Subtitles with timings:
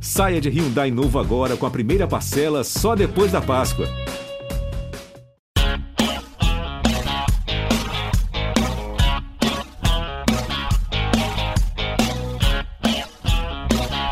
[0.00, 3.88] Saia de Hyundai novo agora com a primeira parcela só depois da Páscoa.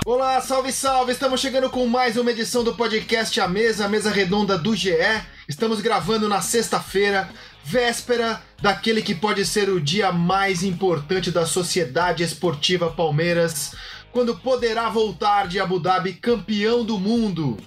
[0.07, 1.12] Olá, salve, salve!
[1.12, 4.91] Estamos chegando com mais uma edição do podcast A Mesa, a mesa redonda do GE.
[5.48, 7.29] Estamos gravando na sexta-feira,
[7.62, 13.75] véspera daquele que pode ser o dia mais importante da Sociedade Esportiva Palmeiras,
[14.15, 17.59] quando poderá voltar de Abu Dhabi campeão do mundo.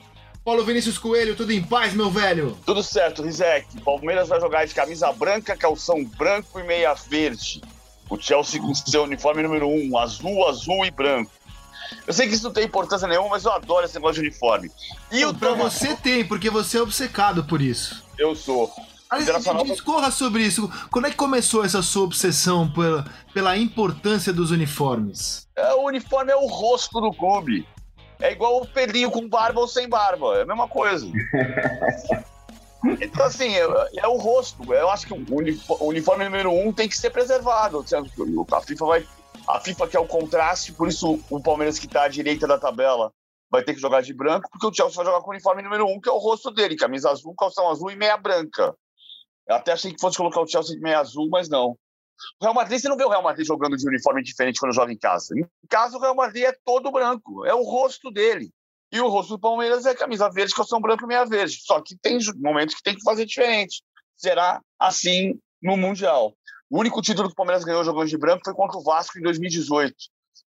[0.45, 2.57] Paulo Vinícius Coelho, tudo em paz, meu velho?
[2.65, 3.81] Tudo certo, Rizek.
[3.81, 7.61] Palmeiras vai jogar de camisa branca, calção branco e meia verde.
[8.09, 11.29] O Chelsea com seu uniforme número 1, um, azul, azul e branco.
[12.07, 14.71] Eu sei que isso não tem importância nenhuma, mas eu adoro esse negócio de uniforme.
[15.11, 15.73] E o pra Thomas...
[15.73, 18.05] você tem, porque você é obcecado por isso.
[18.17, 18.71] Eu sou.
[19.09, 20.69] Aliás, discorra sobre isso.
[20.91, 25.47] Quando é que começou essa sua obsessão pela, pela importância dos uniformes?
[25.55, 27.67] É, o uniforme é o rosto do clube.
[28.19, 30.37] É igual o Pedrinho com barba ou sem barba.
[30.37, 31.07] É a mesma coisa.
[33.01, 34.71] Então, assim, é, é, o rosto.
[34.71, 37.83] Eu acho que o uniforme número um tem que ser preservado.
[38.51, 39.05] A FIFA vai
[39.47, 43.11] a FIFA quer o contraste, por isso o Palmeiras que está à direita da tabela
[43.49, 45.87] vai ter que jogar de branco, porque o Chelsea vai jogar com o uniforme número
[45.87, 48.75] um, que é o rosto dele, camisa azul, calção azul e meia branca.
[49.47, 51.77] Eu até achei que fosse colocar o Chelsea de meia azul, mas não.
[52.39, 54.91] O Real Madrid, você não vê o Real Madrid jogando de uniforme diferente quando joga
[54.91, 55.37] em casa.
[55.37, 58.51] Em casa, o Real Madrid é todo branco, é o rosto dele.
[58.91, 61.59] E o rosto do Palmeiras é camisa verde, calção branco e meia verde.
[61.61, 63.83] Só que tem momentos que tem que fazer diferente.
[64.15, 66.33] Será assim no Mundial.
[66.69, 69.21] O único título que o Palmeiras ganhou jogando de branco foi contra o Vasco em
[69.21, 69.95] 2018.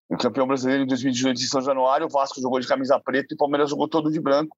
[0.08, 3.34] O campeão brasileiro em 2018 em São Januário, o Vasco jogou de camisa preta e
[3.34, 4.56] o Palmeiras jogou todo de branco.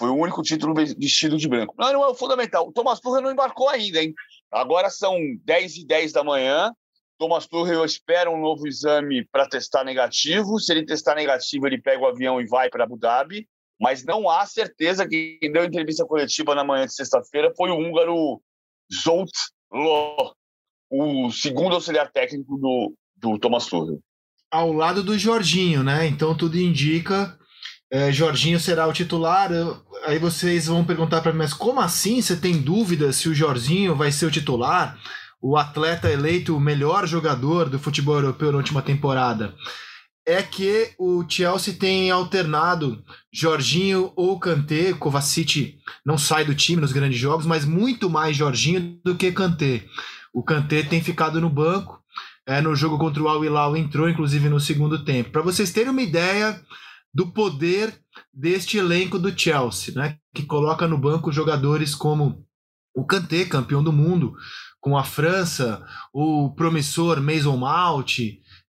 [0.00, 1.74] Foi o único título vestido de branco.
[1.78, 2.66] Não, não é o fundamental.
[2.66, 4.14] O Thomas Tuchel não embarcou ainda, hein?
[4.50, 6.72] Agora são 10 e 10 da manhã.
[7.18, 10.58] Thomas Tuchel espera um novo exame para testar negativo.
[10.58, 13.46] Se ele testar negativo, ele pega o avião e vai para Abu Dhabi.
[13.78, 17.76] Mas não há certeza que quem deu entrevista coletiva na manhã de sexta-feira foi o
[17.76, 18.40] húngaro
[18.90, 19.30] Zolt
[19.70, 20.34] Lo,
[20.88, 24.00] o segundo auxiliar técnico do, do Thomas Tuchel.
[24.50, 26.06] Ao lado do Jorginho, né?
[26.06, 27.38] Então tudo indica.
[27.90, 29.50] É, Jorginho será o titular.
[30.06, 32.22] Aí vocês vão perguntar para mim, mas como assim?
[32.22, 34.96] Você tem dúvida se o Jorginho vai ser o titular?
[35.42, 39.54] O atleta eleito o melhor jogador do futebol europeu na última temporada.
[40.24, 43.02] É que o Chelsea tem alternado
[43.32, 44.92] Jorginho ou Kanté.
[44.92, 49.82] Kovacic não sai do time nos grandes jogos, mas muito mais Jorginho do que Kanté.
[50.32, 51.98] O Kanté tem ficado no banco.
[52.46, 55.30] É, no jogo contra o Al Hilal entrou, inclusive, no segundo tempo.
[55.30, 56.60] Para vocês terem uma ideia
[57.12, 58.00] do poder
[58.32, 60.16] deste elenco do Chelsea, né?
[60.34, 62.44] que coloca no banco jogadores como
[62.94, 64.34] o Kanté, campeão do mundo,
[64.80, 68.18] com a França, o promissor Mason Mount,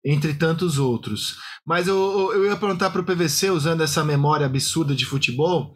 [0.05, 1.37] entre tantos outros.
[1.65, 5.75] Mas eu, eu ia perguntar para o PVC, usando essa memória absurda de futebol,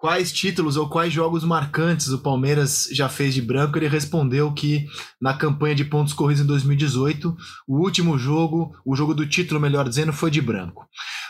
[0.00, 4.86] quais títulos ou quais jogos marcantes o Palmeiras já fez de branco, ele respondeu que
[5.20, 7.36] na campanha de pontos corridos em 2018,
[7.68, 10.88] o último jogo, o jogo do título, melhor dizendo, foi de branco.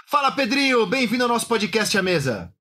[0.08, 2.54] Fala, Pedrinho, bem-vindo ao nosso podcast à mesa.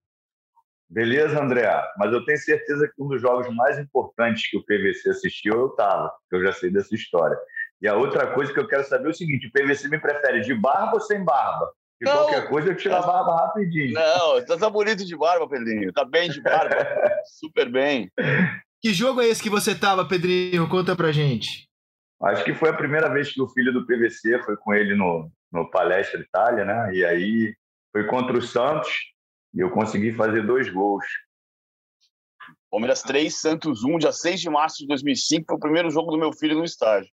[0.90, 5.12] Beleza, André, mas eu tenho certeza que um dos jogos mais importantes que o PVC
[5.12, 7.38] assistiu eu estava, eu já sei dessa história.
[7.80, 10.42] E a outra coisa que eu quero saber é o seguinte: o PVC me prefere
[10.42, 11.72] de barba ou sem barba?
[12.02, 13.94] E não, qualquer coisa eu tiro a barba rapidinho.
[13.94, 15.92] Não, tá, tá bonito de barba, Pedrinho.
[15.92, 16.76] Tá bem de barba.
[17.26, 18.10] Super bem.
[18.82, 20.70] Que jogo é esse que você tava, Pedrinho?
[20.70, 21.68] Conta pra gente.
[22.22, 25.30] Acho que foi a primeira vez que o filho do PVC foi com ele no,
[25.52, 26.94] no Palestra Itália, né?
[26.94, 27.56] E aí
[27.92, 28.90] foi contra o Santos
[29.54, 31.06] e eu consegui fazer dois gols.
[32.70, 36.18] Palmeiras 3, Santos 1, dia 6 de março de 2005, foi o primeiro jogo do
[36.18, 37.10] meu filho no estádio.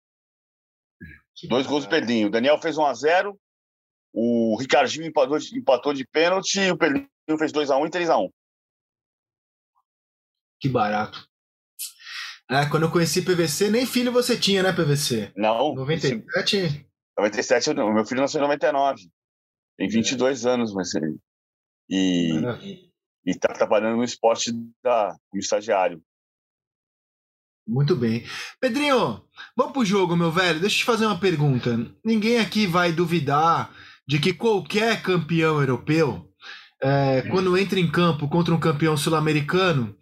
[1.48, 2.28] Dois gols do Pedrinho.
[2.28, 3.38] O Daniel fez 1 a 0
[4.12, 8.30] o Ricardinho empatou de, empatou de pênalti e o Pedrinho fez 2x1 e 3x1.
[10.60, 11.26] Que barato.
[12.50, 15.32] É, quando eu conheci PVC, nem filho você tinha, né, PVC?
[15.36, 15.74] Não.
[15.74, 16.86] 97?
[17.16, 19.08] 97, o meu filho nasceu em 99.
[19.76, 20.50] Tem 22 é.
[20.50, 21.16] anos, mas ele.
[21.88, 22.90] E,
[23.24, 24.52] e tá trabalhando no esporte
[24.82, 26.02] da, como estagiário.
[27.66, 28.24] Muito bem.
[28.60, 29.24] Pedrinho,
[29.56, 30.60] vamos pro jogo, meu velho.
[30.60, 31.76] Deixa eu te fazer uma pergunta.
[32.04, 33.72] Ninguém aqui vai duvidar
[34.06, 36.28] de que qualquer campeão europeu,
[36.82, 39.94] é, quando entra em campo contra um campeão sul-americano,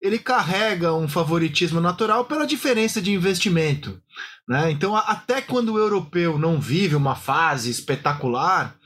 [0.00, 4.00] ele carrega um favoritismo natural pela diferença de investimento.
[4.48, 4.70] Né?
[4.70, 8.76] Então, até quando o europeu não vive uma fase espetacular,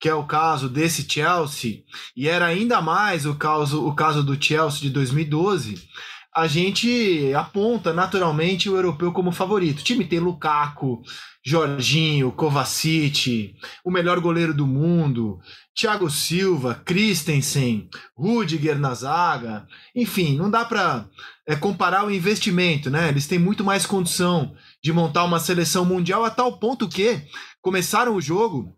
[0.00, 1.82] que é o caso desse Chelsea,
[2.16, 5.88] e era ainda mais o caso, o caso do Chelsea de 2012,
[6.34, 9.80] a gente aponta naturalmente o europeu como favorito.
[9.80, 11.02] O time tem Lukaku,
[11.44, 15.40] Jorginho, Kovacic, o melhor goleiro do mundo,
[15.74, 19.66] Thiago Silva, Christensen, Rudiger na zaga.
[19.94, 21.08] Enfim, não dá para
[21.46, 23.08] é, comparar o investimento, né?
[23.08, 27.22] Eles têm muito mais condição de montar uma seleção mundial a tal ponto que
[27.60, 28.76] começaram o jogo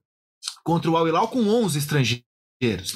[0.65, 2.32] contra o Al Hilal com 11 estrangeiros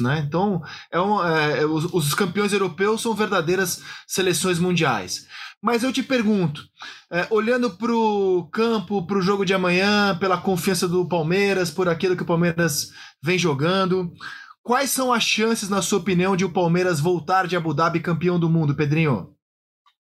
[0.01, 0.23] né?
[0.27, 5.27] Então, é um, é, é, os, os, campeões europeus são verdadeiras seleções mundiais.
[5.61, 6.63] Mas eu te pergunto,
[7.11, 11.89] é, olhando para o campo, para o jogo de amanhã, pela confiança do Palmeiras, por
[11.89, 12.91] aquilo que o Palmeiras
[13.23, 14.13] vem jogando,
[14.63, 18.39] quais são as chances, na sua opinião, de o Palmeiras voltar de Abu Dhabi campeão
[18.39, 19.35] do mundo, Pedrinho?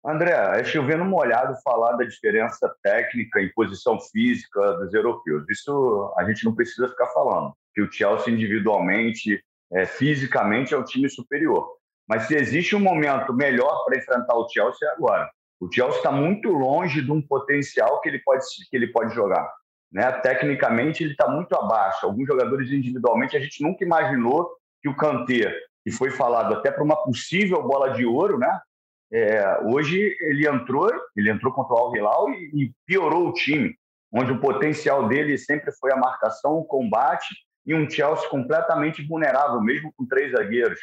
[0.05, 5.43] André, é chovendo molhado falar da diferença técnica em posição física dos europeus.
[5.49, 10.83] Isso a gente não precisa ficar falando que o Chelsea individualmente, é, fisicamente, é o
[10.83, 11.67] time superior.
[12.07, 15.29] Mas se existe um momento melhor para enfrentar o Chelsea é agora.
[15.59, 19.49] O Chelsea está muito longe de um potencial que ele pode, que ele pode jogar.
[19.91, 20.11] Né?
[20.11, 22.05] Tecnicamente, ele está muito abaixo.
[22.05, 24.49] Alguns jogadores individualmente, a gente nunca imaginou
[24.81, 28.59] que o Kanté, que foi falado até para uma possível bola de ouro, né?
[29.13, 33.75] É, hoje ele entrou, ele entrou contra o Al Hilal e, e piorou o time,
[34.11, 37.27] onde o potencial dele sempre foi a marcação, o combate
[37.65, 40.79] e um Chelsea completamente vulnerável, mesmo com três zagueiros,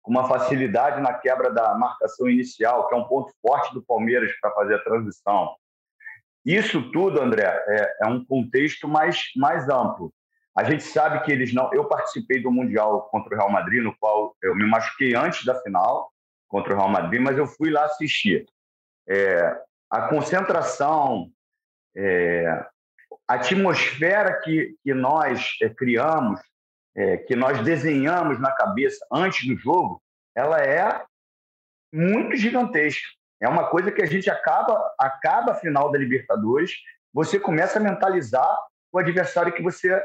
[0.00, 4.32] com uma facilidade na quebra da marcação inicial, que é um ponto forte do Palmeiras
[4.40, 5.54] para fazer a transição.
[6.44, 10.12] Isso tudo, André, é, é, um contexto mais, mais amplo.
[10.56, 11.72] A gente sabe que eles não.
[11.72, 15.54] Eu participei do Mundial contra o Real Madrid, no qual eu me machuquei antes da
[15.62, 16.12] final
[16.48, 18.44] contra o Real Madrid, mas eu fui lá assistir.
[19.08, 19.56] É,
[19.88, 21.30] a concentração,
[21.96, 22.66] é,
[23.28, 26.40] a atmosfera que, que nós é, criamos,
[26.94, 30.02] é, que nós desenhamos na cabeça antes do jogo,
[30.34, 31.04] ela é
[31.92, 33.06] muito gigantesca.
[33.40, 36.72] É uma coisa que a gente acaba, acaba a final da Libertadores,
[37.12, 38.56] você começa a mentalizar
[38.92, 40.02] o adversário que você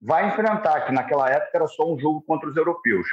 [0.00, 3.06] vai enfrentar, que naquela época era só um jogo contra os europeus.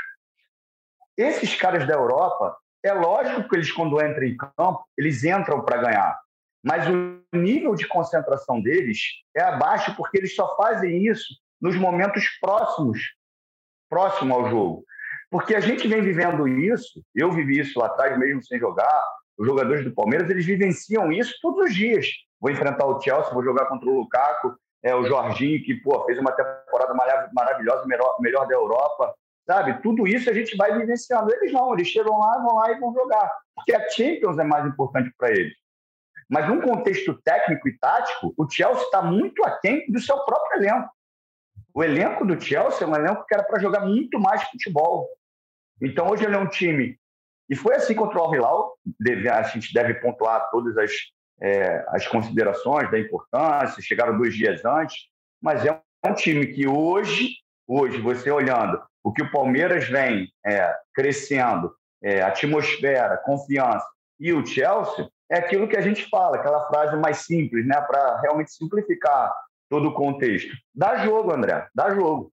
[1.15, 5.81] Esses caras da Europa, é lógico que eles, quando entram em campo, eles entram para
[5.81, 6.19] ganhar
[6.63, 8.99] mas o nível de concentração deles
[9.35, 12.99] é abaixo porque eles só fazem isso nos momentos próximos,
[13.89, 14.83] próximo ao jogo.
[15.29, 19.03] Porque a gente vem vivendo isso, eu vivi isso lá atrás mesmo sem jogar,
[19.37, 22.07] os jogadores do Palmeiras, eles vivenciam isso todos os dias.
[22.41, 24.53] Vou enfrentar o Chelsea, vou jogar contra o Lukaku,
[24.83, 26.93] é, o Jorginho, que pô, fez uma temporada
[27.33, 29.13] maravilhosa, melhor, melhor da Europa,
[29.45, 29.81] sabe?
[29.81, 31.33] Tudo isso a gente vai vivenciando.
[31.33, 33.31] Eles não, eles chegam lá, vão lá e vão jogar.
[33.55, 35.53] Porque a Champions é mais importante para eles.
[36.29, 40.89] Mas num contexto técnico e tático, o Chelsea está muito aquém do seu próprio elenco.
[41.73, 45.07] O elenco do Chelsea é um elenco que era para jogar muito mais futebol.
[45.81, 46.99] Então hoje ele é um time
[47.49, 48.77] e foi assim contra o Al Hilal.
[49.33, 50.91] a gente deve pontuar todas as,
[51.41, 53.81] é, as considerações da importância.
[53.81, 55.07] Chegaram dois dias antes,
[55.41, 57.37] mas é um time que hoje,
[57.67, 61.73] hoje você olhando o que o Palmeiras vem é, crescendo,
[62.03, 63.87] é, atmosfera, confiança
[64.19, 68.19] e o Chelsea é aquilo que a gente fala, aquela frase mais simples, né, para
[68.21, 69.31] realmente simplificar
[69.69, 70.55] todo o contexto.
[70.73, 72.31] Dá jogo, André, dá jogo.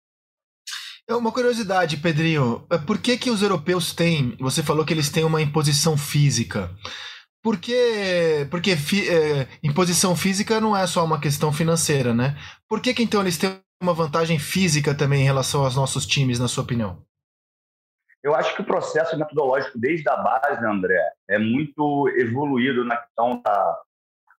[1.08, 2.66] É uma curiosidade, Pedrinho.
[2.70, 4.36] É, por que, que os europeus têm.
[4.40, 6.70] Você falou que eles têm uma imposição física.
[7.42, 12.36] Por que, porque é, imposição física não é só uma questão financeira, né?
[12.68, 16.40] Por que, que então eles têm uma vantagem física também em relação aos nossos times,
[16.40, 17.00] na sua opinião?
[18.22, 23.40] Eu acho que o processo metodológico desde a base, André, é muito evoluído na questão
[23.40, 23.80] da,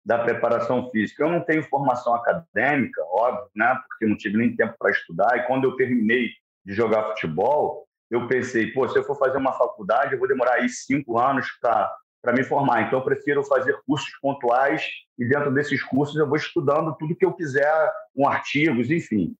[0.04, 1.22] da preparação física.
[1.22, 3.78] Eu não tenho formação acadêmica, óbvio, né?
[3.88, 5.36] Porque não tive nem tempo para estudar.
[5.36, 6.30] E quando eu terminei
[6.64, 10.54] de jogar futebol, eu pensei, pô, se eu for fazer uma faculdade, eu vou demorar
[10.54, 12.82] aí cinco anos para me formar.
[12.82, 14.84] Então, eu prefiro fazer cursos pontuais
[15.18, 19.34] e dentro desses cursos eu vou estudando tudo que eu quiser, com artigos, enfim.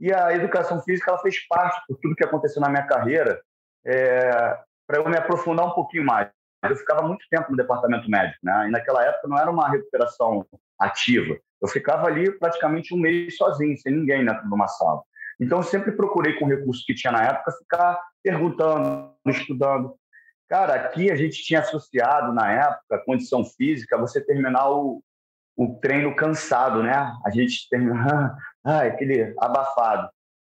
[0.00, 3.40] E a educação física ela fez parte por tudo que aconteceu na minha carreira
[3.86, 6.30] é, para eu me aprofundar um pouquinho mais.
[6.62, 8.66] Eu ficava muito tempo no departamento médico, né?
[8.68, 10.44] E naquela época não era uma recuperação
[10.78, 11.38] ativa.
[11.60, 15.02] Eu ficava ali praticamente um mês sozinho, sem ninguém dentro de uma sala.
[15.40, 19.94] Então, eu sempre procurei, com o recurso que tinha na época, ficar perguntando, estudando.
[20.48, 25.02] Cara, aqui a gente tinha associado, na época, condição física, você terminar o,
[25.56, 27.12] o treino cansado, né?
[27.24, 30.08] A gente terminar, ah, aquele abafado.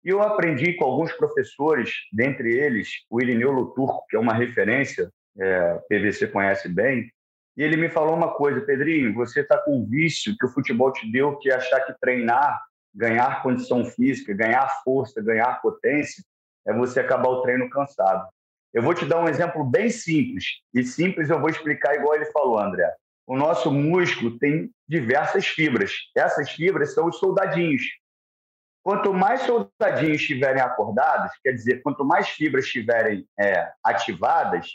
[0.04, 5.11] E eu aprendi com alguns professores, dentre eles o Irineu Luturco, que é uma referência,
[5.38, 7.11] é, PVC conhece bem,
[7.57, 10.92] e ele me falou uma coisa, Pedrinho, você está com o vício que o futebol
[10.92, 12.61] te deu, que é achar que treinar,
[12.95, 16.25] ganhar condição física, ganhar força, ganhar potência,
[16.66, 18.28] é você acabar o treino cansado.
[18.73, 20.45] Eu vou te dar um exemplo bem simples.
[20.73, 22.90] E simples eu vou explicar igual ele falou, André.
[23.26, 25.92] O nosso músculo tem diversas fibras.
[26.16, 27.83] Essas fibras são os soldadinhos.
[28.83, 34.67] Quanto mais soldadinhos estiverem acordados, quer dizer, quanto mais fibras estiverem é, ativadas,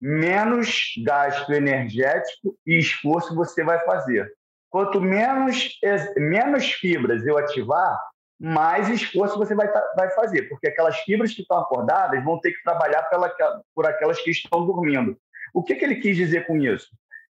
[0.00, 4.30] menos gasto energético e esforço você vai fazer.
[4.68, 5.78] Quanto menos,
[6.16, 7.98] menos fibras eu ativar,
[8.38, 12.62] mais esforço você vai, vai fazer, porque aquelas fibras que estão acordadas vão ter que
[12.62, 13.32] trabalhar pela,
[13.74, 15.16] por aquelas que estão dormindo.
[15.54, 16.88] O que, que ele quis dizer com isso?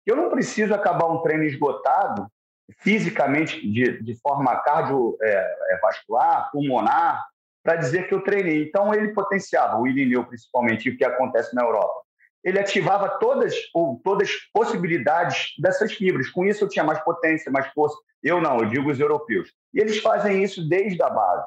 [0.07, 2.31] Eu não preciso acabar um treino esgotado
[2.79, 7.27] fisicamente, de, de forma cardiovascular, é, pulmonar,
[7.62, 8.62] para dizer que eu treinei.
[8.62, 12.00] Então, ele potenciava, o Irineu principalmente, o que acontece na Europa.
[12.43, 16.31] Ele ativava todas ou todas as possibilidades dessas fibras.
[16.31, 17.97] Com isso, eu tinha mais potência, mais força.
[18.23, 19.50] Eu não, eu digo os europeus.
[19.75, 21.47] E eles fazem isso desde a base.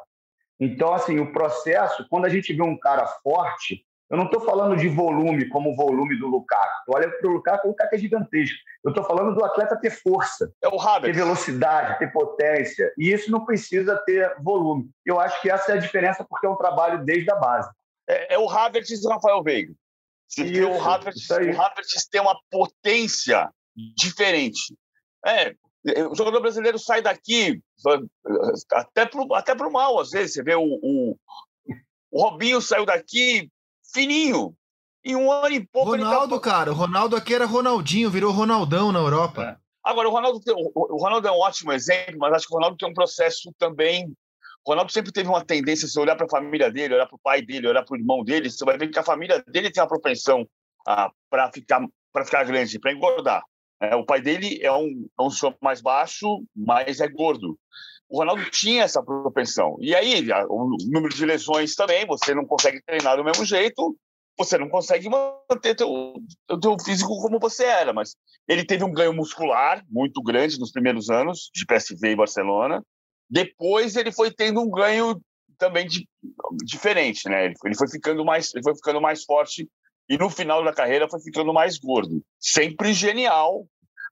[0.60, 4.78] Então, assim, o processo, quando a gente vê um cara forte, eu não estou falando
[4.78, 6.84] de volume como o volume do Lukaku.
[6.94, 8.60] Olha para o Lukaku, o Lukaku é gigantesco.
[8.84, 11.18] Eu estou falando do atleta ter força, é o Havertz.
[11.18, 12.94] ter velocidade, ter potência.
[12.96, 14.88] E isso não precisa ter volume.
[15.04, 17.68] Eu acho que essa é a diferença porque é um trabalho desde a base.
[18.08, 19.74] É, é o Havertz e o Rafael Veiga.
[20.38, 23.50] Isso, o Havertz, o Havertz tem uma potência
[23.98, 24.76] diferente.
[25.26, 25.56] É,
[26.08, 27.60] o jogador brasileiro sai daqui
[28.72, 30.34] até para até o mal, às vezes.
[30.34, 31.18] Você vê o, o,
[32.12, 33.52] o Robinho saiu daqui
[33.94, 34.56] fininho.
[35.06, 35.92] Em um ano e pouco.
[35.92, 36.50] Ronaldo, tá...
[36.50, 39.44] cara, o Ronaldo aqui era Ronaldinho, virou Ronaldão na Europa.
[39.44, 39.64] É.
[39.84, 42.90] Agora, o Ronaldo, o Ronaldo é um ótimo exemplo, mas acho que o Ronaldo tem
[42.90, 44.06] um processo também.
[44.66, 47.22] O Ronaldo sempre teve uma tendência, se olhar para a família dele, olhar para o
[47.22, 49.84] pai dele, olhar para o irmão dele, você vai ver que a família dele tem
[49.84, 50.48] uma propensão
[50.88, 51.86] ah, para ficar,
[52.24, 53.44] ficar grande, para engordar.
[53.82, 57.60] É, o pai dele é um, é um senhor mais baixo, mas é gordo.
[58.14, 59.76] O Ronaldo tinha essa propensão.
[59.80, 63.98] E aí, o número de lesões também, você não consegue treinar do mesmo jeito,
[64.38, 66.14] você não consegue manter teu,
[66.62, 68.16] teu físico como você era, mas
[68.48, 72.86] ele teve um ganho muscular muito grande nos primeiros anos de PSV e Barcelona.
[73.28, 75.20] Depois ele foi tendo um ganho
[75.58, 76.08] também de,
[76.64, 77.46] diferente, né?
[77.46, 79.68] Ele foi, ele foi ficando mais, ele foi ficando mais forte
[80.08, 82.24] e no final da carreira foi ficando mais gordo.
[82.40, 83.66] Sempre genial,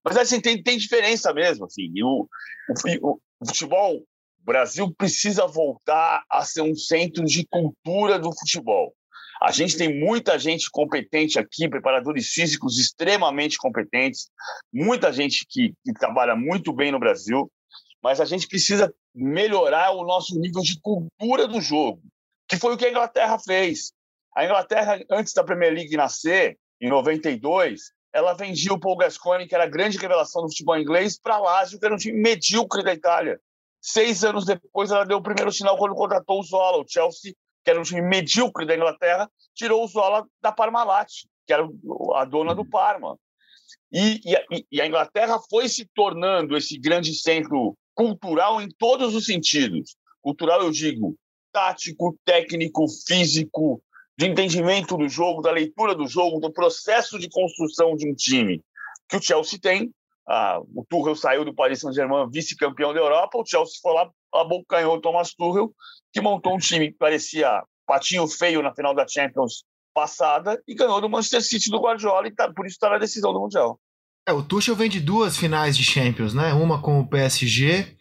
[0.03, 1.91] mas assim tem, tem diferença mesmo, assim.
[2.01, 2.27] o,
[3.03, 8.93] o, o futebol, o Brasil precisa voltar a ser um centro de cultura do futebol.
[9.41, 14.29] A gente tem muita gente competente aqui, preparadores físicos extremamente competentes,
[14.71, 17.51] muita gente que, que trabalha muito bem no Brasil,
[18.03, 22.01] mas a gente precisa melhorar o nosso nível de cultura do jogo,
[22.48, 23.91] que foi o que a Inglaterra fez.
[24.36, 29.56] A Inglaterra, antes da Premier League nascer, em 92, ela vendia o Paul Gascoigne, que
[29.56, 32.94] era a grande revelação do futebol inglês, para Lazio, que era um time medíocre da
[32.94, 33.39] Itália.
[33.80, 36.82] Seis anos depois, ela deu o primeiro sinal quando contratou o Zola.
[36.82, 41.10] O Chelsea, que era um time medíocre da Inglaterra, tirou o Zola da Parmalat,
[41.48, 41.68] que era
[42.15, 43.18] a dona do Parma.
[43.91, 49.25] E, e, e a Inglaterra foi se tornando esse grande centro cultural em todos os
[49.25, 49.96] sentidos.
[50.22, 51.15] Cultural, eu digo,
[51.51, 53.82] tático, técnico, físico,
[54.18, 58.62] de entendimento do jogo, da leitura do jogo, do processo de construção de um time
[59.10, 59.91] que o Chelsea tem.
[60.27, 64.96] Ah, o Tuchel saiu do Paris Saint-Germain vice-campeão da Europa, o Chelsea foi lá, abocanhou
[64.96, 65.74] o Thomas Tuchel,
[66.13, 69.63] que montou um time que parecia patinho feio na final da Champions
[69.94, 73.34] passada e ganhou do Manchester City do Guardiola e tá, por isso está na decisão
[73.34, 73.80] do Mundial.
[74.25, 76.53] É, o Tuchel vem de duas finais de Champions, né?
[76.53, 77.98] Uma com o PSG,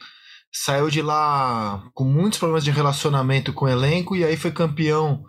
[0.52, 5.24] saiu de lá com muitos problemas de relacionamento com o elenco e aí foi campeão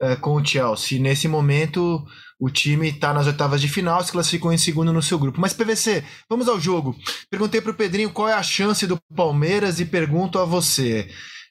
[0.00, 0.98] é, com o Chelsea.
[0.98, 2.04] Nesse momento,
[2.38, 5.40] o time está nas oitavas de final, se classificou em segundo no seu grupo.
[5.40, 6.96] Mas, PVC, vamos ao jogo.
[7.28, 11.10] Perguntei para o Pedrinho qual é a chance do Palmeiras e pergunto a você.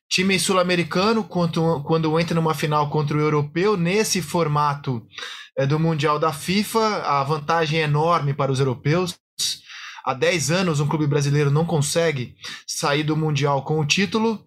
[0.10, 5.06] Time sul-americano, quando, quando entra numa final contra o europeu, nesse formato
[5.56, 9.20] é, do Mundial da FIFA, a vantagem é enorme para os europeus.
[10.04, 14.44] Há 10 anos, um clube brasileiro não consegue sair do Mundial com o título.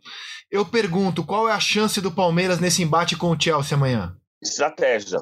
[0.52, 4.14] Eu pergunto, qual é a chance do Palmeiras nesse embate com o Chelsea amanhã?
[4.38, 5.18] Estratégia.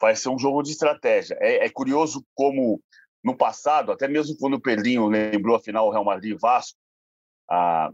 [0.00, 1.36] Vai ser um jogo de estratégia.
[1.38, 2.82] É, é curioso como,
[3.22, 6.78] no passado, até mesmo quando o Pedrinho lembrou a final Real Madrid-Vasco,
[7.50, 7.90] ah,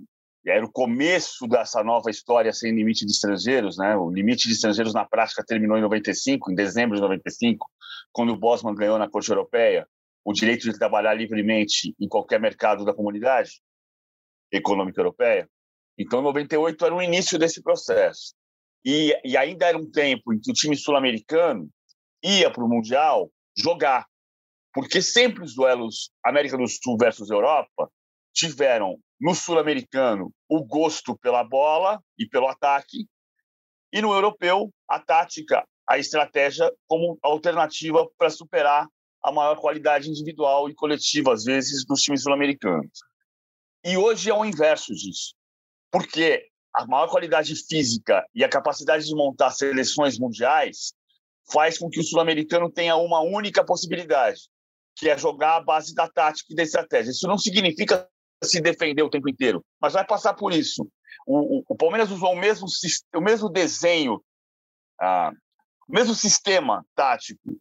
[0.46, 3.96] era o começo dessa nova história sem limite de estrangeiros, né?
[3.96, 7.68] O limite de estrangeiros na prática terminou em 95, em dezembro de 95,
[8.12, 9.88] quando o Bosman ganhou na Corte Europeia
[10.24, 13.60] o direito de trabalhar livremente em qualquer mercado da comunidade
[14.52, 15.48] econômica europeia.
[15.98, 18.34] Então, 98 era o início desse processo.
[18.84, 21.68] E, e ainda era um tempo em que o time sul-americano
[22.22, 24.06] ia para o Mundial jogar,
[24.72, 27.90] porque sempre os duelos América do Sul versus Europa
[28.34, 33.06] tiveram no sul-americano o gosto pela bola e pelo ataque,
[33.92, 38.88] e no europeu a tática a estratégia como alternativa para superar
[39.22, 42.98] a maior qualidade individual e coletiva, às vezes, dos times sul-americanos.
[43.84, 45.34] E hoje é o inverso disso,
[45.94, 50.92] porque a maior qualidade física e a capacidade de montar seleções mundiais
[51.52, 54.40] faz com que o sul-americano tenha uma única possibilidade,
[54.96, 57.12] que é jogar a base da tática e da estratégia.
[57.12, 58.08] Isso não significa
[58.42, 60.82] se defender o tempo inteiro, mas vai passar por isso.
[61.24, 62.66] O, o, o Palmeiras usou o mesmo,
[63.14, 64.20] o mesmo desenho,
[65.00, 65.30] ah,
[65.88, 67.56] o mesmo sistema tático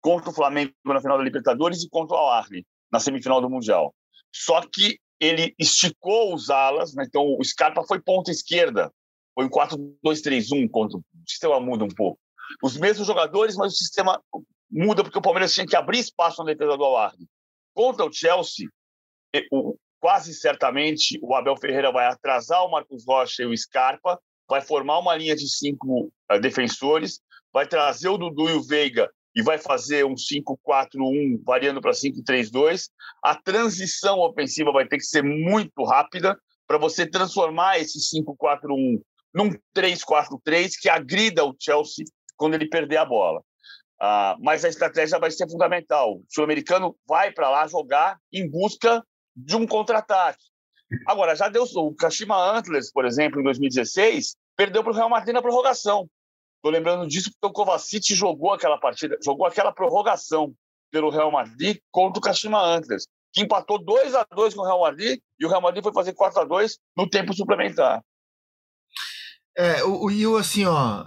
[0.00, 3.94] contra o Flamengo na final da Libertadores e contra o Al-Ahly na semifinal do Mundial.
[4.32, 7.04] Só que ele esticou os alas, né?
[7.06, 8.92] então o Scarpa foi ponta esquerda,
[9.34, 12.18] foi um 4-2-3-1 contra o sistema muda um pouco.
[12.62, 14.22] Os mesmos jogadores, mas o sistema
[14.70, 17.28] muda porque o Palmeiras tinha que abrir espaço na defesa do Al-Ahly.
[17.74, 18.68] Contra o Chelsea,
[20.00, 24.98] quase certamente o Abel Ferreira vai atrasar o Marcos Rocha e o Scarpa, vai formar
[24.98, 27.20] uma linha de cinco uh, defensores,
[27.52, 32.88] vai trazer o Dudu e o Veiga e vai fazer um 5-4-1 variando para 5-3-2.
[33.22, 39.00] A transição ofensiva vai ter que ser muito rápida para você transformar esse 5-4-1
[39.34, 42.04] num 3-4-3 que agrida o Chelsea
[42.36, 43.40] quando ele perder a bola.
[44.00, 46.16] Uh, mas a estratégia vai ser fundamental.
[46.16, 49.04] O sul-americano vai para lá jogar em busca
[49.34, 50.44] de um contra-ataque.
[51.06, 55.34] Agora, já deu o Kashima Antlers, por exemplo, em 2016, perdeu para o Real Madrid
[55.34, 56.08] na prorrogação.
[56.58, 60.52] Estou lembrando disso porque o Kovacic jogou aquela partida, jogou aquela prorrogação
[60.90, 64.80] pelo Real Madrid contra o Kashima Antlers, que empatou 2 a 2 com o Real
[64.80, 68.02] Madrid e o Real Madrid foi fazer 4 a 2 no tempo suplementar.
[69.56, 71.06] É, o, o assim, ó,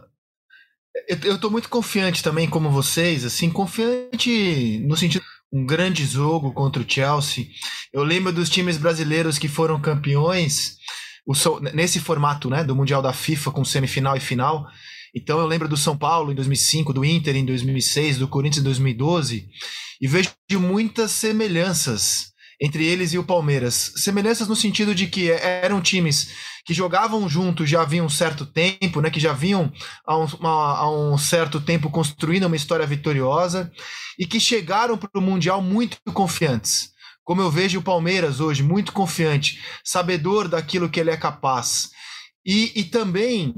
[1.08, 6.81] eu, estou muito confiante também, como vocês, assim, confiante no sentido um grande jogo contra
[6.81, 7.48] o Chelsea.
[7.91, 10.77] Eu lembro dos times brasileiros que foram campeões
[11.25, 11.34] o,
[11.74, 14.65] nesse formato né, do Mundial da FIFA com semifinal e final.
[15.13, 18.63] Então eu lembro do São Paulo em 2005, do Inter em 2006, do Corinthians em
[18.63, 19.48] 2012
[20.01, 23.94] e vejo muitas semelhanças entre eles e o Palmeiras.
[23.98, 26.30] Semelhanças no sentido de que eram times
[26.63, 29.72] que jogavam juntos já havia um certo tempo, né, que já vinham
[30.06, 33.72] há um, há um certo tempo construindo uma história vitoriosa
[34.18, 36.91] e que chegaram para o Mundial muito confiantes.
[37.24, 41.89] Como eu vejo o Palmeiras hoje, muito confiante, sabedor daquilo que ele é capaz.
[42.45, 43.54] E, e também,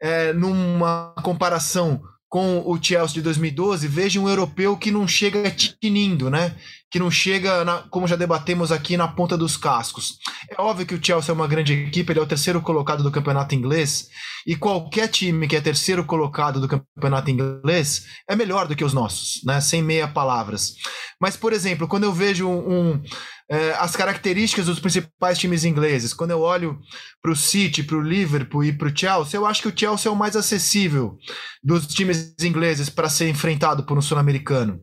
[0.00, 6.28] é, numa comparação com o Chelsea de 2012, vejo um europeu que não chega tinindo,
[6.28, 6.56] né?
[6.90, 10.18] que não chega, na, como já debatemos aqui, na ponta dos cascos.
[10.50, 13.10] É óbvio que o Chelsea é uma grande equipe, ele é o terceiro colocado do
[13.10, 14.08] campeonato inglês,
[14.46, 18.94] e qualquer time que é terceiro colocado do campeonato inglês é melhor do que os
[18.94, 19.60] nossos, né?
[19.60, 20.74] sem meia palavras.
[21.20, 23.02] Mas, por exemplo, quando eu vejo um
[23.48, 26.80] é, as características dos principais times ingleses, quando eu olho
[27.22, 30.10] para o City, para o Liverpool e para o Chelsea, eu acho que o Chelsea
[30.10, 31.16] é o mais acessível
[31.62, 34.80] dos times ingleses para ser enfrentado por um sul-americano.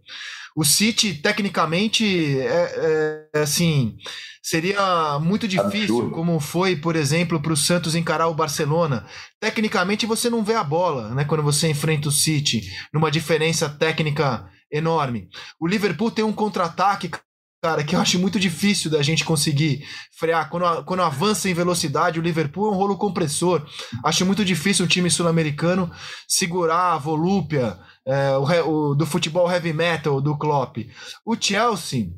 [0.55, 2.05] O City, tecnicamente,
[2.39, 2.45] é,
[3.33, 3.97] é, é assim,
[4.41, 6.11] seria muito difícil, Absurdo.
[6.11, 9.05] como foi, por exemplo, para o Santos encarar o Barcelona.
[9.39, 11.25] Tecnicamente, você não vê a bola, né?
[11.25, 15.27] Quando você enfrenta o City, numa diferença técnica enorme.
[15.59, 17.09] O Liverpool tem um contra-ataque,
[17.63, 20.49] cara, que eu acho muito difícil da gente conseguir frear.
[20.49, 23.65] Quando, quando avança em velocidade, o Liverpool é um rolo compressor.
[24.03, 25.89] Acho muito difícil um time sul-americano
[26.27, 30.75] segurar a volúpia é, o, o, do futebol heavy metal do Klopp.
[31.25, 32.09] O Chelsea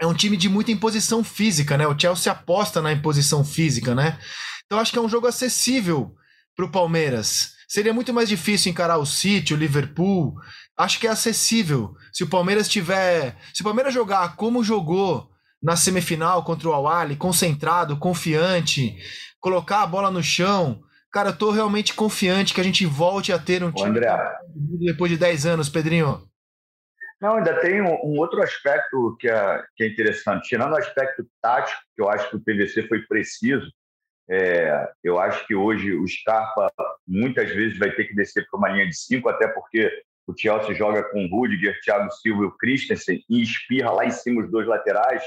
[0.00, 1.86] é um time de muita imposição física, né?
[1.86, 4.18] O Chelsea aposta na imposição física, né?
[4.64, 6.14] Então acho que é um jogo acessível
[6.56, 7.58] para o Palmeiras.
[7.68, 10.34] Seria muito mais difícil encarar o City, o Liverpool.
[10.78, 11.94] Acho que é acessível.
[12.12, 13.36] Se o Palmeiras tiver.
[13.52, 15.28] Se o Palmeiras jogar como jogou
[15.60, 18.96] na semifinal contra o Awali, concentrado, confiante,
[19.40, 23.38] colocar a bola no chão, Cara, eu tô realmente confiante que a gente volte a
[23.38, 24.08] ter um time André.
[24.54, 26.28] depois de 10 anos, Pedrinho.
[27.20, 30.48] Não, ainda tem um, um, outro aspecto que é, que é interessante.
[30.48, 33.66] Tirando o aspecto tático, que eu acho que o PVC foi preciso,
[34.30, 36.70] é, eu acho que hoje o Scarpa
[37.06, 39.90] muitas vezes vai ter que descer para uma linha de cinco, até porque
[40.28, 44.10] o Chelsea joga com o Rudiger, Thiago Silva e o Christensen e espirra lá em
[44.10, 45.24] cima os dois laterais,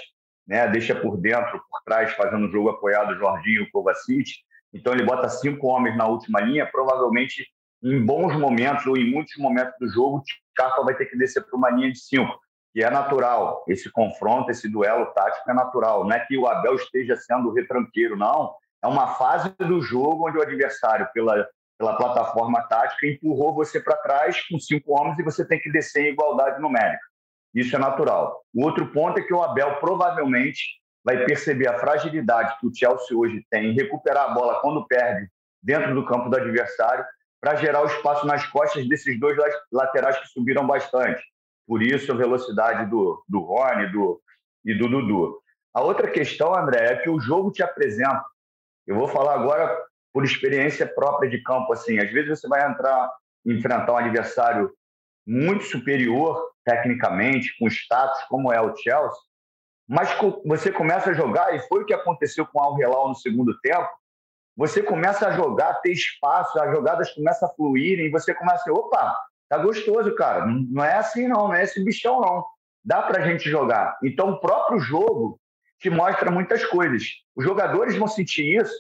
[0.48, 0.68] né?
[0.68, 4.30] deixa por dentro, por trás, fazendo o jogo apoiado o Jorginho e o Kovacic.
[4.72, 7.48] Então ele bota cinco homens na última linha, provavelmente
[7.84, 11.44] em bons momentos ou em muitos momentos do jogo, o Scarpa vai ter que descer
[11.44, 12.40] para uma linha de cinco,
[12.72, 13.66] que é natural.
[13.68, 16.04] Esse confronto, esse duelo tático é natural.
[16.04, 18.54] Não é que o Abel esteja sendo retranqueiro, não.
[18.84, 21.48] É uma fase do jogo onde o adversário, pela,
[21.82, 26.06] pela plataforma tática, empurrou você para trás com cinco homens e você tem que descer
[26.06, 27.04] em igualdade numérica.
[27.54, 28.40] Isso é natural.
[28.54, 30.62] O outro ponto é que o Abel provavelmente
[31.04, 35.28] vai perceber a fragilidade que o Chelsea hoje tem em recuperar a bola quando perde
[35.62, 37.04] dentro do campo do adversário
[37.42, 39.36] para gerar o espaço nas costas desses dois
[39.72, 41.22] laterais que subiram bastante.
[41.68, 44.22] Por isso a velocidade do, do Rony do,
[44.64, 45.42] e do Dudu.
[45.74, 48.24] A outra questão, André, é que o jogo te apresenta.
[48.86, 49.76] Eu vou falar agora
[50.14, 51.72] por experiência própria de campo.
[51.74, 53.12] Assim, às vezes você vai entrar,
[53.46, 54.72] enfrentar um adversário
[55.26, 59.20] muito superior tecnicamente, com status como é o Chelsea,
[59.88, 60.10] mas
[60.46, 63.60] você começa a jogar, e foi o que aconteceu com o Al Hilal no segundo
[63.62, 63.90] tempo,
[64.56, 68.74] você começa a jogar, ter espaço, as jogadas começam a fluírem, e você começa a
[68.74, 69.18] opa,
[69.50, 72.46] tá gostoso, cara, não é assim não, não é esse bichão não,
[72.84, 73.98] dá pra gente jogar.
[74.04, 75.40] Então o próprio jogo
[75.80, 77.04] te mostra muitas coisas.
[77.36, 78.74] Os jogadores vão sentir isso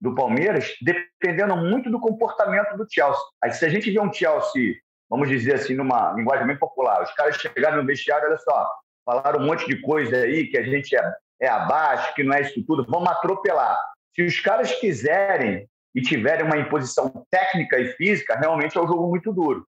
[0.00, 3.22] do Palmeiras dependendo muito do comportamento do Chelsea.
[3.42, 4.74] Aí se a gente vê um Chelsea,
[5.08, 8.68] vamos dizer assim, numa linguagem bem popular, os caras chegaram no vestiário, olha só,
[9.04, 12.42] falaram um monte de coisa aí, que a gente é, é abaixo, que não é
[12.42, 13.78] isso tudo, vamos atropelar.
[14.14, 19.08] Se os caras quiserem e tiverem uma imposição técnica e física, realmente é um jogo
[19.08, 19.66] muito duro.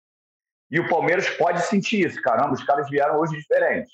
[0.71, 2.21] E o Palmeiras pode sentir isso.
[2.21, 3.91] Caramba, os caras vieram hoje diferentes.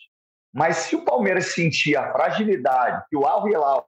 [0.54, 3.88] Mas se o Palmeiras sentir a fragilidade que o Al Hilal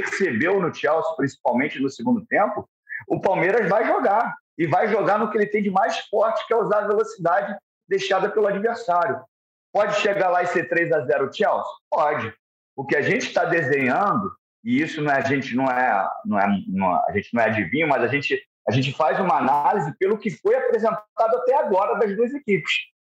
[0.00, 2.68] percebeu no Chelsea, principalmente no segundo tempo,
[3.08, 4.34] o Palmeiras vai jogar.
[4.58, 7.54] E vai jogar no que ele tem de mais forte, que é usar a velocidade
[7.86, 9.22] deixada pelo adversário.
[9.70, 11.72] Pode chegar lá e ser 3 a 0 o Chelsea?
[11.90, 12.32] Pode.
[12.74, 14.32] O que a gente está desenhando
[14.66, 17.46] e isso não é, a gente não é, não é, não, a gente não é
[17.46, 21.96] adivinho, mas a gente, a gente faz uma análise pelo que foi apresentado até agora
[22.00, 22.72] das duas equipes,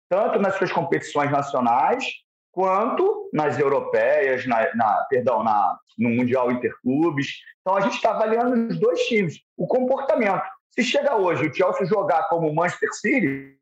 [0.08, 2.06] tanto nas suas competições nacionais
[2.52, 7.28] quanto nas europeias, na, na perdão, na, no Mundial Interclubes.
[7.60, 10.44] Então a gente está avaliando os dois times, o comportamento.
[10.70, 13.58] Se chega hoje o Chelsea jogar como o Manchester City,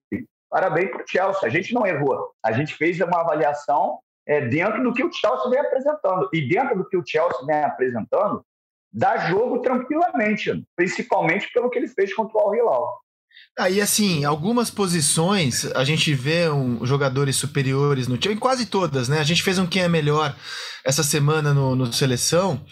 [0.49, 1.49] parabéns para o Chelsea.
[1.49, 2.31] A gente não errou.
[2.45, 6.29] A gente fez uma avaliação é, dentro do que o Chelsea vem apresentando.
[6.33, 8.45] E dentro do que o Chelsea vem apresentando,
[8.93, 13.01] dá jogo tranquilamente, principalmente pelo que ele fez contra o Al Hilal.
[13.59, 19.19] Aí, assim, algumas posições a gente vê um, jogadores superiores no time, quase todas, né?
[19.19, 20.35] A gente fez um quem é melhor
[20.85, 22.65] essa semana no, no Seleção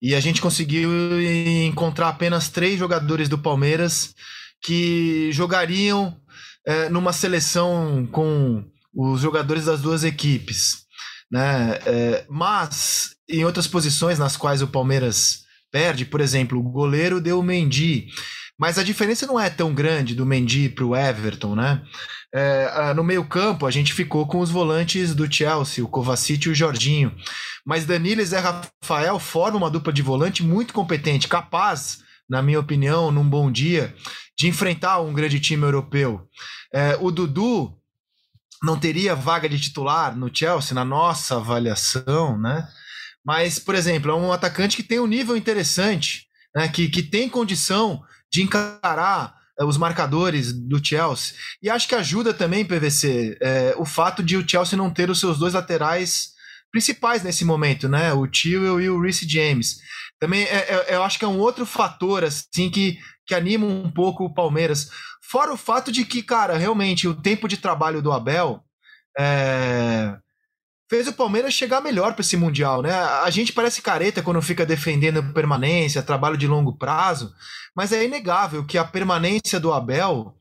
[0.00, 0.90] e a gente conseguiu
[1.64, 4.14] encontrar apenas três jogadores do Palmeiras
[4.62, 6.16] que jogariam
[6.66, 10.86] é, numa seleção com os jogadores das duas equipes
[11.30, 11.78] né?
[11.84, 17.40] É, mas em outras posições nas quais o Palmeiras perde, por exemplo, o goleiro deu
[17.40, 18.06] o Mendy.
[18.58, 21.82] Mas a diferença não é tão grande do Mendy para o Everton, né?
[22.34, 26.54] É, no meio-campo, a gente ficou com os volantes do Chelsea, o Kovacic e o
[26.54, 27.14] Jorginho.
[27.64, 32.60] Mas Danilo e Zé Rafael formam uma dupla de volante muito competente, capaz, na minha
[32.60, 33.94] opinião, num bom dia,
[34.38, 36.26] de enfrentar um grande time europeu.
[36.72, 37.76] É, o Dudu
[38.62, 42.66] não teria vaga de titular no Chelsea, na nossa avaliação, né?
[43.24, 46.68] Mas, por exemplo, é um atacante que tem um nível interessante, né?
[46.68, 51.34] que, que tem condição de encarar é, os marcadores do Chelsea.
[51.62, 55.18] E acho que ajuda também, PVC, é, o fato de o Chelsea não ter os
[55.18, 56.34] seus dois laterais
[56.70, 58.12] principais nesse momento, né?
[58.12, 59.78] O Tio e o Reece James.
[60.18, 63.90] Também é, é, eu acho que é um outro fator assim que, que anima um
[63.90, 64.90] pouco o Palmeiras.
[65.30, 68.62] Fora o fato de que, cara, realmente o tempo de trabalho do Abel
[69.18, 70.16] é,
[70.88, 72.92] fez o Palmeiras chegar melhor para esse Mundial, né?
[72.92, 77.32] A gente parece careta quando fica defendendo permanência, trabalho de longo prazo,
[77.74, 80.34] mas é inegável que a permanência do Abel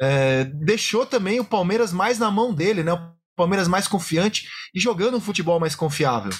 [0.00, 2.92] é, deixou também o Palmeiras mais na mão dele, né?
[2.92, 6.32] O Palmeiras mais confiante e jogando um futebol mais confiável.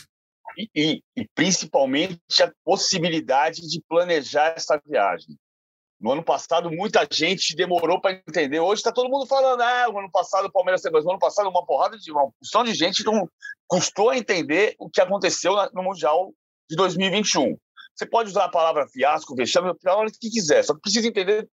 [0.57, 5.37] E, e, e principalmente a possibilidade de planejar essa viagem.
[6.01, 8.61] No ano passado, muita gente demorou para entender.
[8.61, 11.49] Hoje está todo mundo falando, ah, no ano passado o Palmeiras mas no ano passado
[11.49, 13.29] uma porrada de uma porção de gente não
[13.67, 16.33] custou a entender o que aconteceu no Mundial
[16.71, 17.59] de 2021.
[17.95, 21.49] Você pode usar a palavra fiasco, vexame, a palavra que quiser, só que precisa entender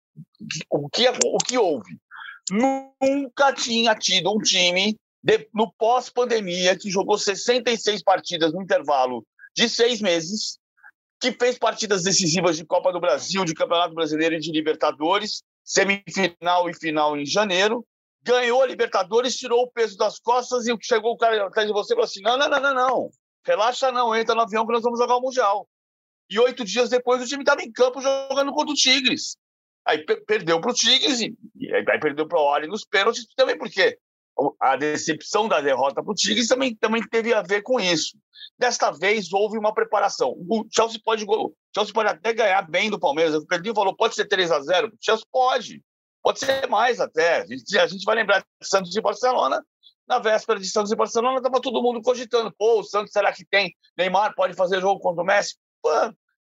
[0.69, 1.97] o que, o que houve.
[2.51, 9.25] Nunca tinha tido um time de, no pós-pandemia que jogou 66 partidas no intervalo
[9.55, 10.59] de seis meses
[11.23, 16.69] que fez partidas decisivas de Copa do Brasil, de Campeonato Brasileiro e de Libertadores, semifinal
[16.69, 17.85] e final em janeiro,
[18.21, 21.93] ganhou a Libertadores, tirou o peso das costas e chegou o cara atrás de você
[21.93, 23.09] e falou assim: não, não, não, não, não,
[23.45, 25.65] relaxa não, entra no avião que nós vamos jogar o Mundial.
[26.29, 29.37] E oito dias depois o time estava em campo jogando contra o Tigres.
[29.85, 31.33] Aí perdeu para o Tigres e,
[31.73, 33.97] aí perdeu para o Oli nos pênaltis também, porque
[34.59, 38.17] a decepção da derrota para o Tigres também, também teve a ver com isso.
[38.57, 40.35] Desta vez houve uma preparação.
[40.49, 43.35] O Chelsea pode, o Chelsea pode até ganhar bem do Palmeiras.
[43.35, 45.81] O Pedrinho falou: pode ser 3 a 0 O Chelsea pode.
[46.21, 47.41] Pode ser mais até.
[47.41, 49.63] A gente, a gente vai lembrar de Santos e Barcelona.
[50.07, 53.45] Na véspera de Santos e Barcelona, estava todo mundo cogitando: pô, o Santos será que
[53.45, 53.73] tem?
[53.97, 55.55] Neymar pode fazer jogo contra o Messi?
[55.81, 55.89] Pô,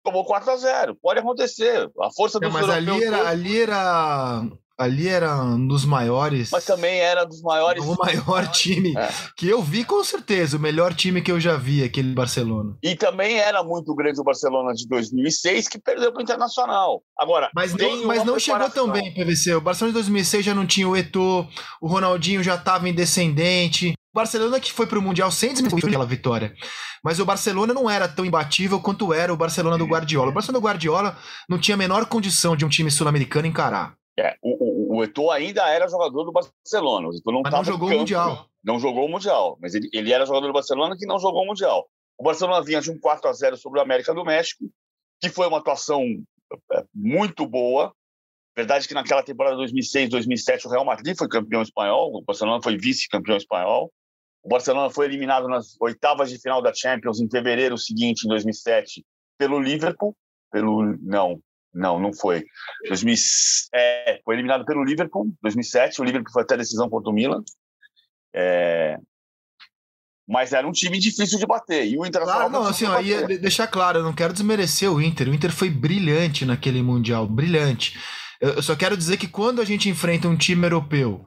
[0.03, 1.91] tomou 4 a 0 Pode acontecer.
[2.01, 4.43] A força do Mas ali era, ali era
[4.77, 6.51] Ali era um dos maiores.
[6.51, 7.85] Mas também era dos maiores.
[7.85, 9.09] O maior time é.
[9.37, 10.57] que eu vi, com certeza.
[10.57, 12.77] O melhor time que eu já vi, aquele Barcelona.
[12.83, 17.03] E também era muito grande o Barcelona de 2006, que perdeu para o Internacional.
[17.17, 17.51] Agora.
[17.55, 19.55] Mas não, mas não chegou tão bem, PVC.
[19.55, 21.47] O Barcelona de 2006 já não tinha o Eto'o,
[21.81, 23.95] o Ronaldinho já estava em descendente.
[24.13, 26.55] O Barcelona que foi para o Mundial sem desmerecer aquela vitória.
[27.03, 30.31] Mas o Barcelona não era tão imbatível quanto era o Barcelona do Guardiola.
[30.31, 33.95] O Barcelona do Guardiola não tinha a menor condição de um time sul-americano encarar.
[34.19, 34.54] É, o,
[34.97, 37.09] o, Eto'o ainda era jogador do Barcelona.
[37.09, 38.47] O não, mas não jogou o Mundial.
[38.63, 41.47] Não jogou o Mundial, mas ele, ele era jogador do Barcelona que não jogou o
[41.47, 41.89] Mundial.
[42.19, 44.71] O Barcelona vinha de um 4 a 0 sobre o América do México,
[45.21, 46.03] que foi uma atuação
[46.73, 47.93] é, muito boa.
[48.57, 52.77] Verdade que naquela temporada 2006, 2007 o Real Madrid foi campeão espanhol, o Barcelona foi
[52.77, 53.93] vice-campeão espanhol.
[54.43, 59.05] O Barcelona foi eliminado nas oitavas de final da Champions em fevereiro seguinte, em 2007,
[59.39, 60.15] pelo Liverpool,
[60.53, 61.41] pelo não,
[61.75, 62.45] não, não foi.
[62.89, 63.15] 2000,
[63.75, 66.01] é, foi eliminado pelo Liverpool, 2007.
[66.01, 67.43] O Liverpool foi até a decisão contra o Milan.
[68.35, 68.97] É,
[70.27, 71.87] mas era um time difícil de bater.
[71.87, 72.49] E o Internacional.
[72.49, 75.29] Claro, não, assim, ó, ia deixar claro, eu não quero desmerecer o Inter.
[75.29, 77.99] O Inter foi brilhante naquele Mundial, brilhante.
[78.41, 81.25] Eu só quero dizer que quando a gente enfrenta um time europeu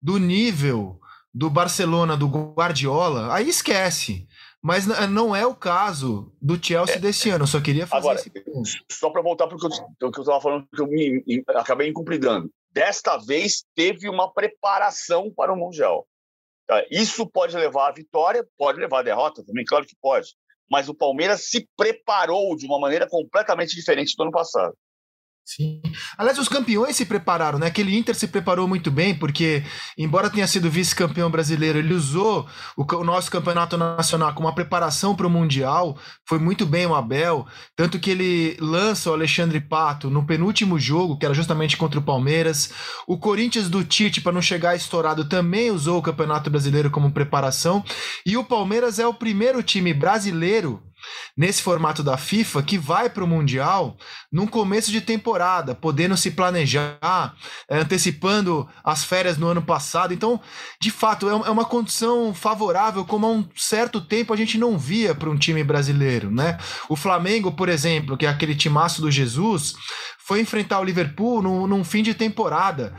[0.00, 0.98] do nível
[1.32, 4.26] do Barcelona, do Guardiola, aí esquece.
[4.62, 7.44] Mas não é o caso do Chelsea é, desse ano.
[7.44, 8.68] Eu só queria fazer agora, esse ponto.
[8.90, 9.66] Só para voltar para o que
[10.02, 12.50] eu estava falando, que eu me, me, acabei incumpridando.
[12.72, 16.06] Desta vez teve uma preparação para o Mundial.
[16.66, 16.84] Tá?
[16.90, 20.34] Isso pode levar à vitória, pode levar à derrota também, claro que pode.
[20.70, 24.76] Mas o Palmeiras se preparou de uma maneira completamente diferente do ano passado.
[25.48, 25.80] Sim.
[26.18, 27.68] Aliás, os campeões se prepararam, né?
[27.68, 29.64] Aquele Inter se preparou muito bem, porque,
[29.96, 35.16] embora tenha sido vice-campeão brasileiro, ele usou o, o, nosso campeonato nacional como uma preparação
[35.16, 35.96] para o Mundial.
[36.28, 37.46] Foi muito bem o Abel.
[37.74, 42.04] Tanto que ele lança o Alexandre Pato no penúltimo jogo, que era justamente contra o
[42.04, 42.70] Palmeiras.
[43.06, 47.82] O Corinthians do Tite, para não chegar estourado, também usou o Campeonato Brasileiro como preparação.
[48.26, 50.82] E o Palmeiras é o primeiro time brasileiro
[51.36, 53.96] nesse formato da FIFA que vai para o Mundial
[54.32, 57.34] num começo de temporada, podendo se planejar,
[57.68, 60.12] é, antecipando as férias no ano passado.
[60.12, 60.40] Então,
[60.80, 64.78] de fato, é, é uma condição favorável, como há um certo tempo a gente não
[64.78, 66.30] via para um time brasileiro.
[66.30, 66.58] Né?
[66.88, 69.74] O Flamengo, por exemplo, que é aquele timaço do Jesus,
[70.26, 72.94] foi enfrentar o Liverpool num, num fim de temporada.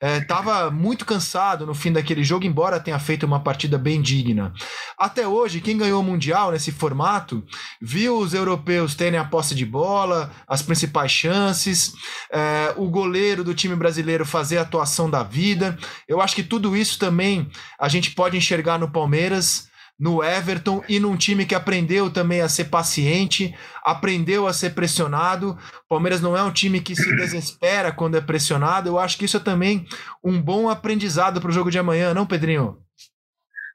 [0.00, 4.52] Estava é, muito cansado no fim daquele jogo, embora tenha feito uma partida bem digna.
[4.98, 7.44] Até hoje, quem ganhou o Mundial nesse formato
[7.80, 11.94] viu os europeus terem a posse de bola, as principais chances,
[12.30, 15.78] é, o goleiro do time brasileiro fazer a atuação da vida.
[16.08, 19.69] Eu acho que tudo isso também a gente pode enxergar no Palmeiras
[20.00, 25.50] no Everton e num time que aprendeu também a ser paciente, aprendeu a ser pressionado.
[25.84, 28.88] O Palmeiras não é um time que se desespera quando é pressionado.
[28.88, 29.86] Eu acho que isso é também
[30.24, 32.78] um bom aprendizado para o jogo de amanhã, não, Pedrinho?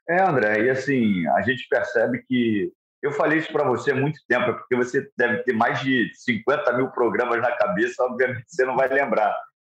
[0.08, 2.72] É, André, e assim, a gente percebe que.
[3.02, 6.72] Eu falei isso para você há muito tempo, porque você deve ter mais de 50
[6.72, 9.32] mil programas na cabeça, obviamente você não vai lembrar.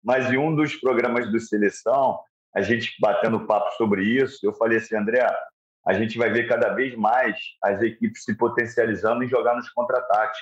[0.05, 2.21] Mas em um dos programas do Seleção,
[2.55, 5.27] a gente batendo papo sobre isso, eu falei assim, André,
[5.87, 10.41] a gente vai ver cada vez mais as equipes se potencializando em jogar nos contra-ataques.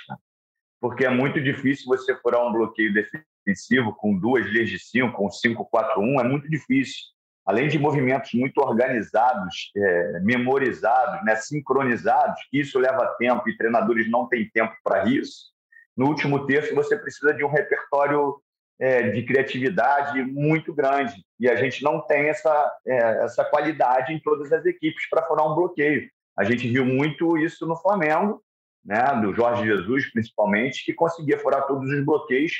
[0.81, 5.27] Porque é muito difícil você furar um bloqueio defensivo com duas linhas de cinco, com
[5.27, 6.97] 5-4-1, é muito difícil.
[7.45, 14.09] Além de movimentos muito organizados, é, memorizados, né, sincronizados, que isso leva tempo e treinadores
[14.09, 15.53] não têm tempo para isso.
[15.95, 18.41] No último terço, você precisa de um repertório
[18.79, 21.23] é, de criatividade muito grande.
[21.39, 25.49] E a gente não tem essa, é, essa qualidade em todas as equipes para furar
[25.51, 26.09] um bloqueio.
[26.37, 28.41] A gente viu muito isso no Flamengo,
[28.83, 32.53] né, do Jorge Jesus principalmente, que conseguia furar todos os bloqueios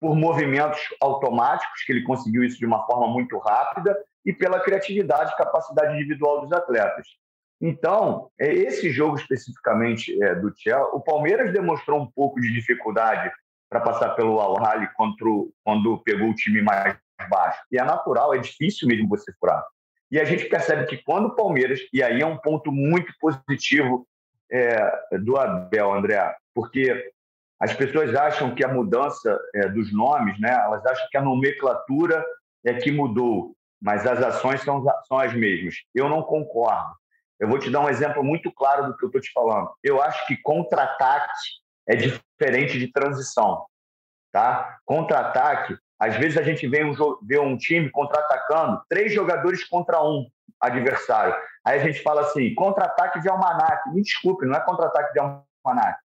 [0.00, 5.36] por movimentos automáticos, que ele conseguiu isso de uma forma muito rápida, e pela criatividade
[5.36, 7.06] capacidade individual dos atletas.
[7.60, 13.30] Então, é, esse jogo especificamente é, do Chelsea, o Palmeiras demonstrou um pouco de dificuldade
[13.68, 16.96] para passar pelo Al Rally quando, quando pegou o time mais
[17.28, 17.60] baixo.
[17.70, 19.64] E é natural, é difícil mesmo você furar.
[20.10, 24.06] E a gente percebe que quando o Palmeiras, e aí é um ponto muito positivo
[24.50, 27.12] é, do Abel, André, porque
[27.60, 32.24] as pessoas acham que a mudança é, dos nomes, né, elas acham que a nomenclatura
[32.64, 35.76] é que mudou, mas as ações são, são as mesmas.
[35.94, 36.94] Eu não concordo.
[37.38, 39.70] Eu vou te dar um exemplo muito claro do que eu estou te falando.
[39.82, 41.32] Eu acho que contra-ataque
[41.88, 43.64] é diferente de transição.
[44.32, 44.78] Tá?
[44.84, 50.26] Contra-ataque, às vezes a gente vê um, vê um time contra-atacando, três jogadores contra um
[50.58, 51.34] adversário.
[51.62, 53.90] Aí a gente fala assim, contra-ataque de Almanac.
[53.92, 55.98] Me desculpe, não é contra-ataque de Almanac.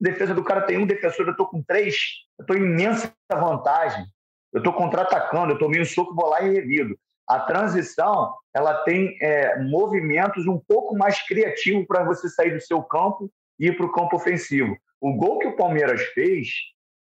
[0.00, 1.96] Defesa do cara tem um defensor, eu estou com três,
[2.38, 4.04] eu estou imensa vantagem.
[4.52, 6.98] Eu estou contra-atacando, eu tomei um soco, vou lá e revido.
[7.28, 12.82] A transição, ela tem é, movimentos um pouco mais criativos para você sair do seu
[12.82, 14.76] campo e ir para o campo ofensivo.
[15.00, 16.48] O gol que o Palmeiras fez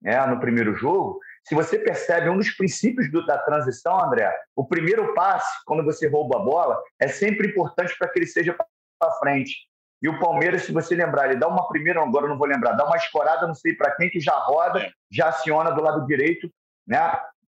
[0.02, 4.66] né, no primeiro jogo, se você percebe um dos princípios do, da transição, André, o
[4.66, 8.54] primeiro passe, quando você rouba a bola, é sempre importante para que ele seja
[8.98, 9.66] para frente.
[10.02, 12.72] E o Palmeiras, se você lembrar, ele dá uma primeira, agora eu não vou lembrar,
[12.72, 16.52] dá uma escorada, não sei para quem, que já roda, já aciona do lado direito.
[16.86, 16.98] Né?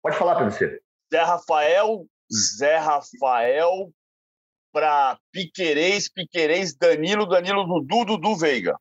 [0.00, 0.80] Pode falar para você.
[1.12, 3.90] Zé Rafael, Zé Rafael
[4.72, 8.78] para Piquerez, Piquerez, Danilo, Danilo, Dudu, Dudu, Veiga.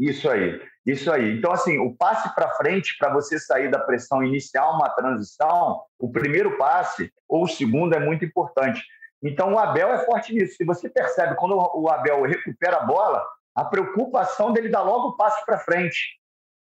[0.00, 1.36] Isso aí, isso aí.
[1.36, 6.10] Então, assim, o passe para frente, para você sair da pressão inicial, uma transição, o
[6.10, 8.82] primeiro passe ou o segundo é muito importante.
[9.22, 10.56] Então, o Abel é forte nisso.
[10.56, 13.22] Se você percebe, quando o Abel recupera a bola,
[13.54, 16.18] a preocupação dele dá logo o passe para frente.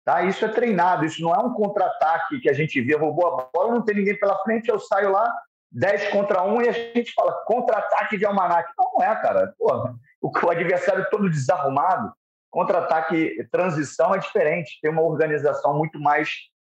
[0.06, 0.22] Tá?
[0.22, 3.74] Isso é treinado, isso não é um contra-ataque que a gente via, roubou a bola,
[3.74, 5.34] não tem ninguém pela frente, eu saio lá,
[5.72, 8.70] 10 contra 1 e a gente fala contra-ataque de Almanac.
[8.78, 9.54] Não, não é, cara.
[9.58, 12.14] Porra, o, adversário todo desarrumado,
[12.54, 16.30] contra-ataque, transição é diferente, tem uma organização muito mais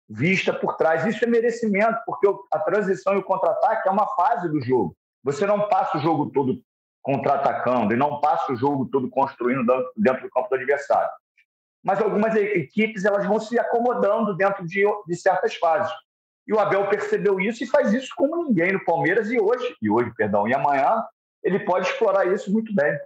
[0.10, 1.06] vista por trás.
[1.06, 4.94] Isso é merecimento, porque a transição e o contra-ataque é uma fase do jogo.
[5.24, 6.62] Você não passa o jogo todo
[7.02, 9.66] contra-atacando e não passa o jogo todo construindo
[9.96, 11.10] dentro do campo do adversário.
[11.82, 15.94] Mas algumas equipes elas vão se acomodando dentro de, de certas fases.
[16.46, 19.90] E o Abel percebeu isso e faz isso como ninguém no Palmeiras e hoje, e
[19.90, 21.06] hoje, perdão, e amanhã
[21.42, 23.00] ele pode explorar isso muito bem.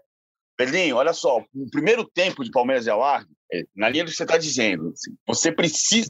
[0.66, 4.16] Pedrinho, olha só, o primeiro tempo de Palmeiras e Alargue, é, na linha do que
[4.16, 6.08] você está dizendo, assim, você precisa.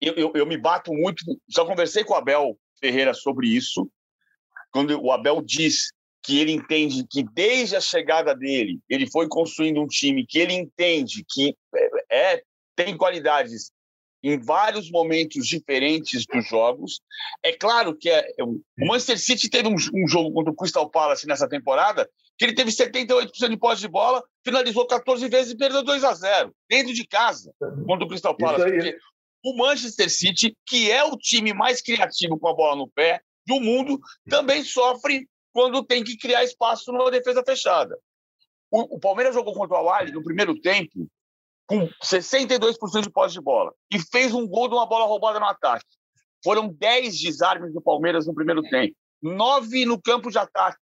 [0.00, 1.24] Eu, eu, eu, me bato muito.
[1.48, 3.90] Já conversei com o Abel Ferreira sobre isso,
[4.70, 5.92] quando o Abel diz
[6.22, 10.54] que ele entende que desde a chegada dele, ele foi construindo um time que ele
[10.54, 11.56] entende que
[12.10, 12.42] é, é
[12.76, 13.72] tem qualidades
[14.22, 17.00] em vários momentos diferentes dos jogos.
[17.42, 21.26] É claro que é, o Manchester City teve um, um, jogo contra o Crystal Palace
[21.26, 25.82] nessa temporada que ele teve 78% de posse de bola, finalizou 14 vezes e perdeu
[25.82, 27.52] 2 a 0 dentro de casa
[27.86, 28.96] contra o Crystal Palace.
[29.44, 33.60] O Manchester City, que é o time mais criativo com a bola no pé do
[33.60, 37.96] mundo, também sofre quando tem que criar espaço numa defesa fechada.
[38.70, 41.08] O, o Palmeiras jogou contra o Al no primeiro tempo
[41.66, 45.46] com 62% de posse de bola e fez um gol de uma bola roubada no
[45.46, 45.86] ataque.
[46.44, 50.78] Foram 10 desarmes do Palmeiras no primeiro tempo, 9 no campo de ataque.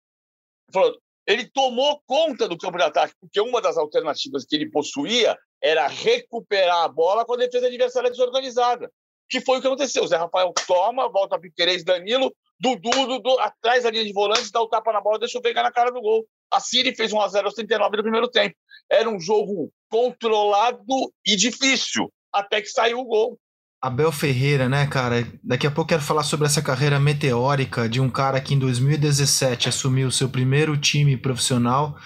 [1.30, 5.86] Ele tomou conta do campo de ataque, porque uma das alternativas que ele possuía era
[5.86, 8.90] recuperar a bola com a defesa adversária desorganizada,
[9.28, 10.02] que foi o que aconteceu.
[10.02, 14.50] O Zé Rafael toma, volta a Piquerez, Danilo, Dudu, Dudu, atrás da linha de volantes,
[14.50, 16.26] dá o tapa na bola, deixa o pegar na cara do gol.
[16.52, 18.56] A Siri fez 1x0 aos 39 do primeiro tempo.
[18.90, 20.84] Era um jogo controlado
[21.24, 23.38] e difícil, até que saiu o gol.
[23.82, 25.26] Abel Ferreira, né, cara?
[25.42, 29.68] Daqui a pouco quero falar sobre essa carreira meteórica de um cara que em 2017
[29.68, 31.96] assumiu seu primeiro time profissional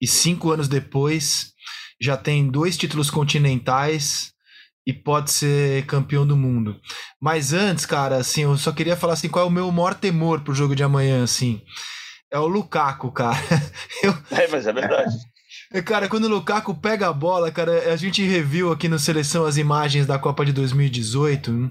[0.00, 1.52] e cinco anos depois
[2.00, 4.32] já tem dois títulos continentais
[4.86, 6.80] e pode ser campeão do mundo.
[7.20, 10.40] Mas antes, cara, assim, eu só queria falar assim, qual é o meu maior temor
[10.40, 11.62] pro jogo de amanhã, assim?
[12.32, 13.36] É o Lukaku, cara.
[14.02, 14.12] Eu...
[14.30, 15.14] É, mas é verdade.
[15.72, 19.44] É, cara, quando o Lukaku pega a bola, cara, a gente reviu aqui no Seleção
[19.44, 21.70] as imagens da Copa de 2018.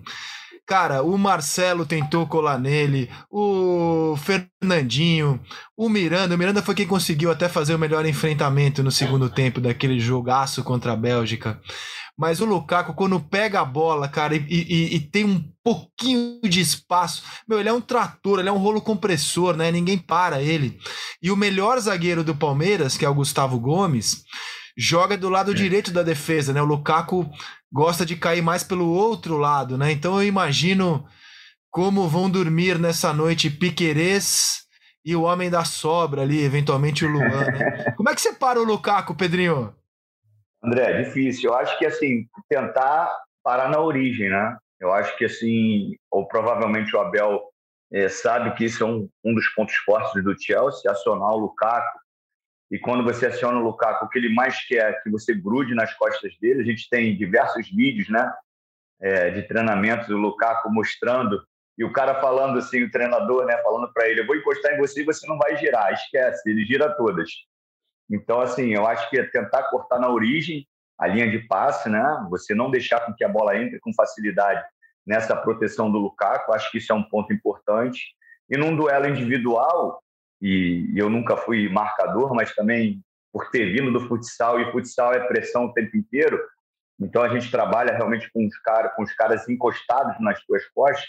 [0.67, 5.39] Cara, o Marcelo tentou colar nele, o Fernandinho,
[5.77, 6.35] o Miranda.
[6.35, 10.63] O Miranda foi quem conseguiu até fazer o melhor enfrentamento no segundo tempo daquele jogaço
[10.63, 11.59] contra a Bélgica.
[12.17, 16.59] Mas o Lukaku, quando pega a bola, cara, e, e, e, tem um pouquinho de
[16.59, 19.71] espaço, meu, ele é um trator, ele é um rolo compressor, né?
[19.71, 20.79] Ninguém para ele.
[21.21, 24.23] E o melhor zagueiro do Palmeiras, que é o Gustavo Gomes,
[24.75, 25.53] joga do lado é.
[25.53, 26.61] direito da defesa, né?
[26.61, 27.29] O Lukaku
[27.71, 29.91] gosta de cair mais pelo outro lado, né?
[29.91, 31.05] Então eu imagino
[31.69, 34.63] como vão dormir nessa noite Piquerez
[35.05, 37.45] e o homem da sobra ali, eventualmente o Luan.
[37.45, 37.93] Né?
[37.95, 39.73] Como é que você para o Lukaku, Pedrinho?
[40.67, 41.49] André, é difícil.
[41.49, 43.09] Eu acho que, assim, tentar
[43.43, 44.57] parar na origem, né?
[44.79, 47.41] Eu acho que, assim, ou provavelmente o Abel
[47.91, 51.99] é, sabe que isso é um, um dos pontos fortes do Chelsea, acionar o Lukaku.
[52.69, 55.73] E quando você aciona o Lukaku, o que ele mais quer é que você grude
[55.73, 56.61] nas costas dele.
[56.61, 58.31] A gente tem diversos vídeos, né?
[58.99, 61.39] É, de treinamentos do Lukaku mostrando
[61.77, 64.77] e o cara falando assim, o treinador, né, falando para ele, eu vou encostar em
[64.77, 67.29] você e você não vai girar, esquece, ele gira todas.
[68.09, 72.25] Então, assim, eu acho que é tentar cortar na origem a linha de passe, né?
[72.29, 74.63] Você não deixar com que a bola entre com facilidade
[75.05, 78.01] nessa proteção do Lukaku, acho que isso é um ponto importante.
[78.49, 80.01] E num duelo individual,
[80.41, 83.01] e eu nunca fui marcador, mas também
[83.31, 86.39] por ter vindo do futsal, e futsal é pressão o tempo inteiro,
[86.99, 91.05] então a gente trabalha realmente com os, cara, com os caras encostados nas suas costas,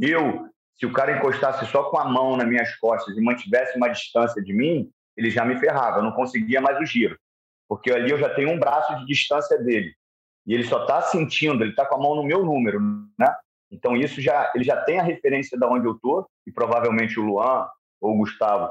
[0.00, 3.88] Eu, se o cara encostasse só com a mão nas minhas costas e mantivesse uma
[3.88, 7.18] distância de mim, ele já me ferrava, eu não conseguia mais o giro.
[7.68, 9.92] Porque ali eu já tenho um braço de distância dele.
[10.46, 12.80] E ele só está sentindo, ele está com a mão no meu número,
[13.18, 13.36] né?
[13.70, 17.24] Então isso já ele já tem a referência de onde eu tô e provavelmente o
[17.24, 17.68] Luan
[18.00, 18.70] ou o Gustavo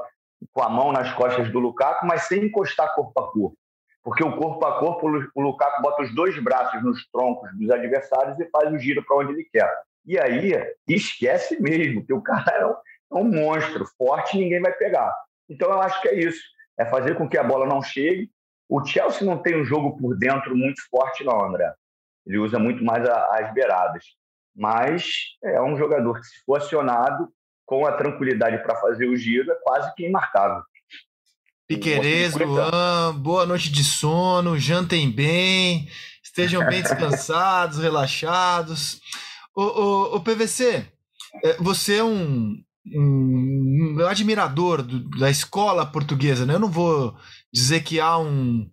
[0.52, 3.56] com a mão nas costas do Lukaku, mas sem encostar corpo a corpo.
[4.02, 8.38] Porque o corpo a corpo, o Lukaku bota os dois braços nos troncos dos adversários
[8.40, 9.70] e faz o giro para onde ele quer.
[10.06, 10.52] E aí,
[10.88, 15.14] esquece mesmo, que o cara é um, é um monstro, forte ninguém vai pegar.
[15.48, 16.42] Então, eu acho que é isso.
[16.78, 18.30] É fazer com que a bola não chegue.
[18.68, 21.72] O Chelsea não tem um jogo por dentro muito forte, não, André.
[22.26, 24.04] Ele usa muito mais as beiradas.
[24.54, 25.10] Mas
[25.42, 27.28] é um jogador que, se for acionado
[27.64, 30.62] com a tranquilidade para fazer o giro, é quase que imarcável.
[31.68, 35.86] Piquerez, Luan, boa noite de sono, jantem bem,
[36.24, 39.02] estejam bem descansados, relaxados.
[39.54, 40.86] O, o, o, PVC,
[41.44, 42.58] é, você é um,
[42.94, 46.54] um, um admirador do, da escola portuguesa, né?
[46.54, 47.14] Eu não vou
[47.52, 48.68] dizer que há um.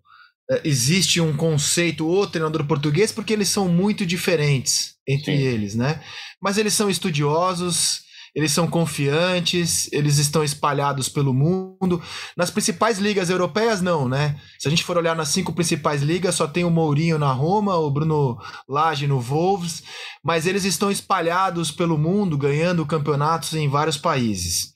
[0.49, 5.43] É, existe um conceito ou treinador português, porque eles são muito diferentes entre Sim.
[5.43, 6.01] eles, né?
[6.41, 8.01] Mas eles são estudiosos,
[8.35, 12.01] eles são confiantes, eles estão espalhados pelo mundo.
[12.35, 14.35] Nas principais ligas europeias, não, né?
[14.59, 17.77] Se a gente for olhar nas cinco principais ligas, só tem o Mourinho na Roma,
[17.77, 19.83] o Bruno Lage no Wolves,
[20.21, 24.73] mas eles estão espalhados pelo mundo, ganhando campeonatos em vários países.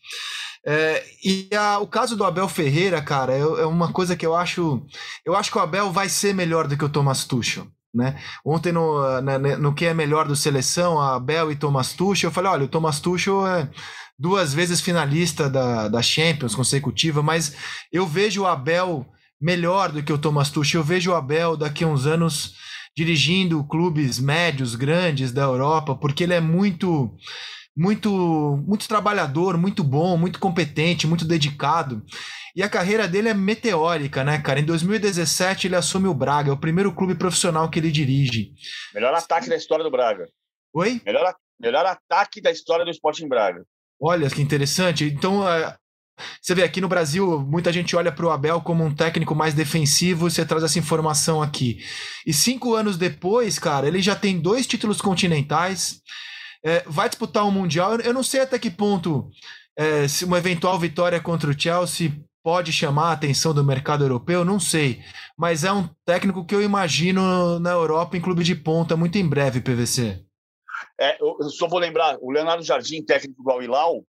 [0.65, 4.35] É, e a, o caso do Abel Ferreira, cara, é, é, uma coisa que eu
[4.35, 4.85] acho.
[5.25, 7.67] Eu acho que o Abel vai ser melhor do que o Thomas Tuchel.
[7.93, 8.15] Né?
[8.45, 8.99] Ontem no,
[9.59, 12.67] no que é melhor do seleção, a Bel e Thomas Tuchel, eu falei, olha, o
[12.67, 13.69] Thomas Tuchel é
[14.17, 17.55] duas vezes finalista da, da Champions consecutiva, mas
[17.91, 19.05] eu vejo o Abel
[19.41, 22.55] melhor do que o Thomas Tuchel, eu vejo o Abel daqui a uns anos
[22.95, 27.09] dirigindo clubes médios, grandes da Europa, porque ele é muito
[27.79, 32.03] muito muito trabalhador, muito bom, muito competente, muito dedicado.
[32.53, 34.59] E a carreira dele é meteórica, né, cara?
[34.59, 38.51] Em 2017 ele assume o Braga, é o primeiro clube profissional que ele dirige.
[38.93, 40.27] Melhor ataque da história do Braga.
[40.73, 41.01] Oi?
[41.05, 43.63] Melhor, melhor ataque da história do Sporting Braga.
[44.01, 45.05] Olha que interessante.
[45.05, 45.73] Então, é,
[46.41, 49.53] você vê aqui no Brasil, muita gente olha para o Abel como um técnico mais
[49.53, 50.29] defensivo.
[50.29, 51.79] Você traz essa informação aqui.
[52.25, 56.01] E cinco anos depois, cara, ele já tem dois títulos continentais.
[56.63, 57.95] É, vai disputar um mundial.
[57.99, 59.29] Eu não sei até que ponto
[59.77, 62.11] é, se uma eventual vitória contra o Chelsea
[62.43, 65.01] pode chamar a atenção do mercado europeu, não sei.
[65.37, 69.27] Mas é um técnico que eu imagino na Europa em clube de ponta muito em
[69.27, 70.25] breve, PVC.
[70.99, 74.03] É, eu só vou lembrar, o Leonardo Jardim, técnico do Al-Hilal,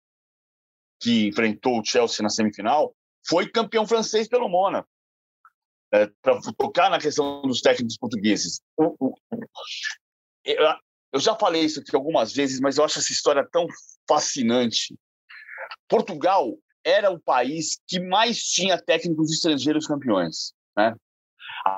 [1.01, 2.95] que enfrentou o Chelsea na semifinal,
[3.27, 4.87] foi campeão francês pelo Mona.
[5.93, 8.61] É, para tocar na questão dos técnicos portugueses.
[11.13, 13.67] Eu já falei isso aqui algumas vezes, mas eu acho essa história tão
[14.09, 14.97] fascinante.
[15.89, 20.53] Portugal era o país que mais tinha técnicos estrangeiros campeões.
[20.77, 20.95] Né?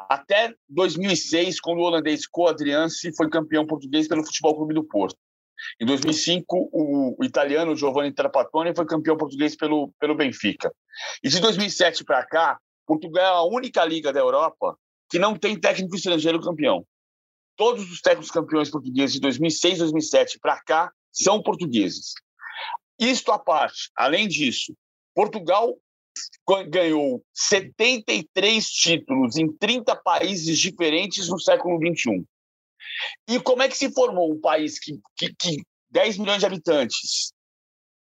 [0.09, 5.16] Até 2006, quando o holandês Coadrianci foi campeão português pelo Futebol Clube do Porto.
[5.80, 10.72] Em 2005, o, o italiano Giovanni Trapattoni foi campeão português pelo, pelo Benfica.
[11.22, 14.76] E de 2007 para cá, Portugal é a única liga da Europa
[15.09, 16.85] que não tem técnico estrangeiro campeão.
[17.57, 22.15] Todos os técnicos campeões portugueses de 2006, 2007 para cá são portugueses.
[22.99, 24.75] Isto à parte, além disso,
[25.15, 25.77] Portugal
[26.69, 32.25] ganhou 73 títulos em 30 países diferentes no século XXI.
[33.29, 37.33] E como é que se formou um país que, que, que 10 milhões de habitantes,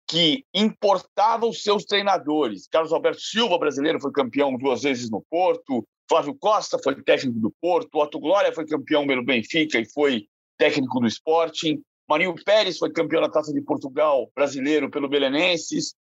[0.09, 2.67] que importava os seus treinadores?
[2.69, 5.87] Carlos Alberto Silva, brasileiro, foi campeão duas vezes no Porto.
[6.09, 7.99] Flávio Costa foi técnico do Porto.
[7.99, 10.27] Otto Glória foi campeão pelo Benfica e foi
[10.57, 11.83] técnico do Sporting.
[12.09, 15.95] Marinho Pérez foi campeão da Taça de Portugal brasileiro pelo Belenenses.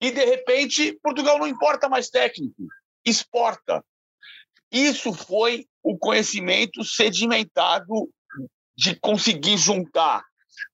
[0.00, 2.66] E, de repente, Portugal não importa mais técnico,
[3.04, 3.82] exporta.
[4.70, 8.10] Isso foi o conhecimento sedimentado
[8.76, 10.22] de conseguir juntar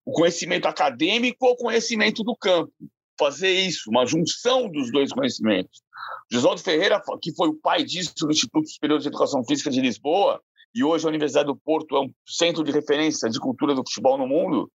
[0.05, 2.73] o conhecimento acadêmico ao conhecimento do campo.
[3.19, 5.83] Fazer isso, uma junção dos dois conhecimentos.
[6.31, 10.41] Josualdo Ferreira, que foi o pai disso no Instituto Superior de Educação Física de Lisboa,
[10.75, 14.17] e hoje a Universidade do Porto é um centro de referência de cultura do futebol
[14.17, 14.71] no mundo,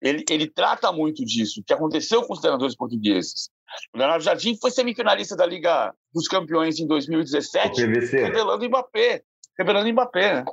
[0.00, 3.48] ele, ele trata muito disso, o que aconteceu com os treinadores portugueses.
[3.94, 9.22] O Leonardo Jardim foi semifinalista da Liga dos Campeões em 2017, revelando Mbappé.
[9.58, 10.44] Revelando Mbappé, né?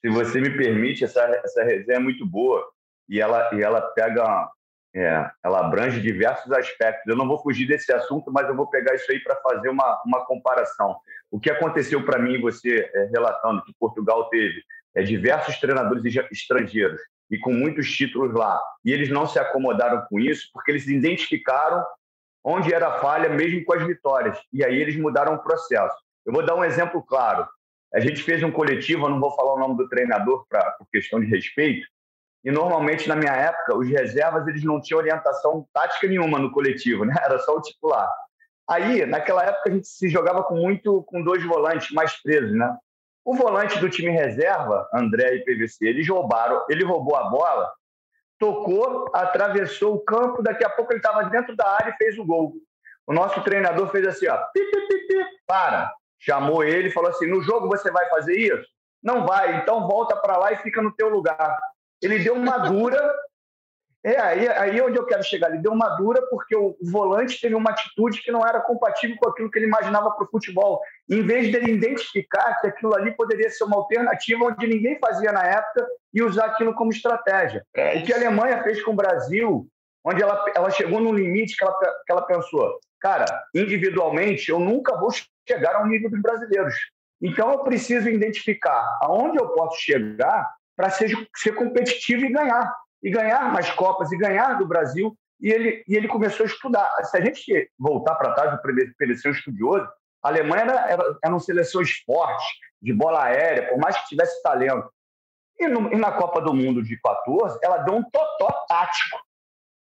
[0.00, 2.66] Se você me permite, essa, essa resenha é muito boa
[3.08, 4.50] e ela, e ela pega,
[4.94, 7.06] é, ela abrange diversos aspectos.
[7.06, 10.02] Eu não vou fugir desse assunto, mas eu vou pegar isso aí para fazer uma,
[10.04, 10.96] uma comparação.
[11.30, 14.62] O que aconteceu para mim, você é, relatando que Portugal teve
[14.94, 18.60] é, diversos treinadores estrangeiros e com muitos títulos lá.
[18.84, 21.82] E eles não se acomodaram com isso porque eles identificaram
[22.44, 24.38] onde era a falha, mesmo com as vitórias.
[24.52, 25.96] E aí eles mudaram o processo.
[26.26, 27.48] Eu vou dar um exemplo claro.
[27.94, 30.86] A gente fez um coletivo, eu não vou falar o nome do treinador pra, por
[30.90, 31.86] questão de respeito,
[32.44, 37.04] e normalmente na minha época os reservas eles não tinham orientação tática nenhuma no coletivo,
[37.04, 37.14] né?
[37.22, 38.10] Era só o titular.
[38.68, 42.76] Aí, naquela época a gente se jogava com muito com dois volantes mais presos, né?
[43.24, 47.70] O volante do time reserva, André e PVC, eles roubaram, ele roubou a bola,
[48.38, 52.24] tocou, atravessou o campo, daqui a pouco ele estava dentro da área e fez o
[52.24, 52.54] gol.
[53.06, 55.92] O nosso treinador fez assim, ó, pi, pi, pi, pi, para.
[56.18, 58.66] Chamou ele falou assim: "No jogo você vai fazer isso?
[59.02, 61.58] Não vai, então volta para lá e fica no teu lugar".
[62.02, 63.00] Ele deu uma dura
[64.04, 65.50] é, aí, aí é onde eu quero chegar.
[65.50, 69.28] Ele deu uma dura porque o volante teve uma atitude que não era compatível com
[69.28, 70.80] aquilo que ele imaginava para o futebol.
[71.08, 75.44] Em vez dele identificar que aquilo ali poderia ser uma alternativa onde ninguém fazia na
[75.44, 77.64] época e usar aquilo como estratégia.
[77.74, 79.68] É o que a Alemanha fez com o Brasil,
[80.04, 83.24] onde ela, ela chegou num limite que ela, que ela pensou: cara,
[83.54, 85.10] individualmente eu nunca vou
[85.48, 86.74] chegar ao nível dos brasileiros.
[87.20, 90.52] Então eu preciso identificar aonde eu posso chegar
[90.82, 95.16] para ser, ser competitivo e ganhar e ganhar mais Copas e ganhar do Brasil.
[95.40, 96.90] E ele, e ele começou a estudar.
[97.04, 99.88] Se a gente voltar para trás, o um estudioso,
[100.24, 102.44] a Alemanha era, era, eram seleções fortes,
[102.80, 104.90] de bola aérea, por mais que tivesse talento.
[105.56, 109.20] E, no, e na Copa do Mundo de 14, ela deu um totó tático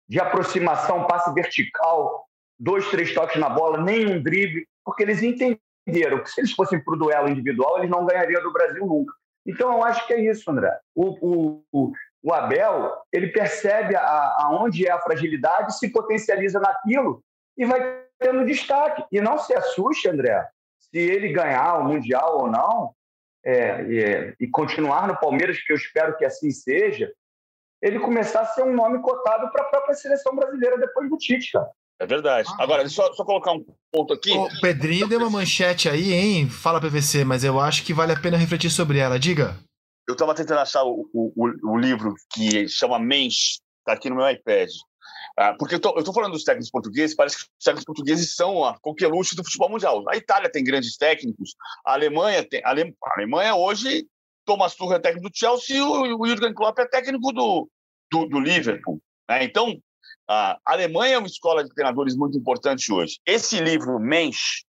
[0.09, 2.25] de aproximação, passe vertical,
[2.59, 6.95] dois, três toques na bola, nenhum drible, porque eles entenderam que se eles fossem para
[6.95, 9.13] o duelo individual, eles não ganhariam do Brasil nunca.
[9.47, 10.77] Então, eu acho que é isso, André.
[10.93, 17.23] O, o, o Abel ele percebe aonde é a fragilidade, se potencializa naquilo
[17.57, 19.05] e vai tendo destaque.
[19.11, 20.45] E não se assuste, André,
[20.79, 22.93] se ele ganhar o Mundial ou não,
[23.45, 27.09] é, é, e continuar no Palmeiras, que eu espero que assim seja,
[27.81, 31.53] ele começar a ser um nome cotado para a própria seleção brasileira depois do Tite,
[31.53, 31.69] cara.
[31.99, 32.47] É verdade.
[32.53, 34.31] Ah, Agora, só, só colocar um ponto aqui.
[34.31, 36.49] O Pedrinho deu uma manchete aí, hein?
[36.49, 39.17] Fala PVC, mas eu acho que vale a pena refletir sobre ela.
[39.17, 39.57] Diga
[40.07, 41.31] eu estava tentando achar o, o,
[41.63, 44.69] o, livro que chama Mensch, está aqui no meu iPad.
[45.37, 48.79] Ah, porque eu estou falando dos técnicos portugueses, parece que os técnicos portugueses são a
[48.79, 50.03] coqueluche do futebol mundial.
[50.09, 52.61] A Itália tem grandes técnicos, a Alemanha tem.
[52.63, 52.73] A,
[53.15, 54.07] Alemanha hoje,
[54.45, 57.69] Thomas Tuchel é técnico do Chelsea e o, o Jürgen Klopp é técnico do,
[58.11, 58.99] do, do Liverpool.
[59.29, 59.43] Né?
[59.43, 59.77] Então,
[60.27, 63.19] a Alemanha é uma escola de treinadores muito importante hoje.
[63.25, 64.63] Esse livro, Mensch,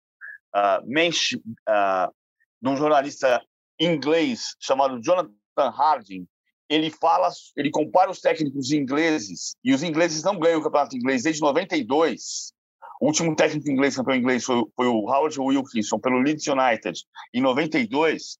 [0.54, 2.12] uh, Mensch uh,
[2.60, 3.42] de um jornalista
[3.78, 6.26] inglês chamado Jonathan Harding,
[6.68, 11.22] ele fala, ele compara os técnicos ingleses e os ingleses não ganham o campeonato inglês
[11.22, 12.52] desde 92.
[13.00, 17.00] O último técnico inglês campeão inglês foi, foi o Howard Wilkinson pelo Leeds United
[17.32, 18.38] em 92.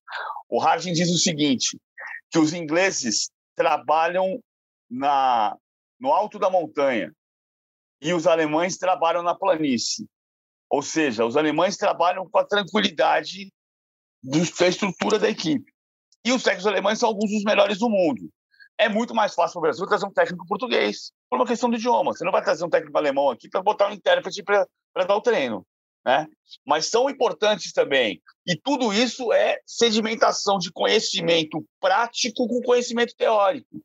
[0.49, 1.79] O Harding diz o seguinte,
[2.29, 4.39] que os ingleses trabalham
[4.89, 5.55] na
[5.99, 7.13] no alto da montanha
[8.01, 10.07] e os alemães trabalham na planície.
[10.69, 13.51] Ou seja, os alemães trabalham com a tranquilidade
[14.23, 15.71] da estrutura da equipe.
[16.23, 18.29] E os técnicos alemães são alguns dos melhores do mundo.
[18.77, 21.77] É muito mais fácil para o Brasil trazer um técnico português, por uma questão de
[21.77, 22.13] idioma.
[22.13, 24.67] Você não vai trazer um técnico alemão aqui para botar um intérprete para
[25.05, 25.65] dar o treino.
[26.05, 26.27] Né?
[26.65, 28.21] Mas são importantes também.
[28.45, 33.81] E tudo isso é sedimentação de conhecimento prático com conhecimento teórico.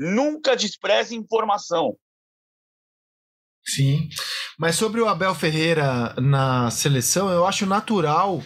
[0.00, 1.94] Nunca despreze informação.
[3.62, 4.08] Sim.
[4.58, 8.42] Mas sobre o Abel Ferreira na seleção, eu acho natural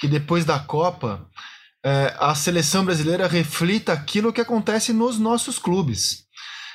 [0.00, 1.30] que depois da Copa
[1.84, 6.26] é, a seleção brasileira reflita aquilo que acontece nos nossos clubes.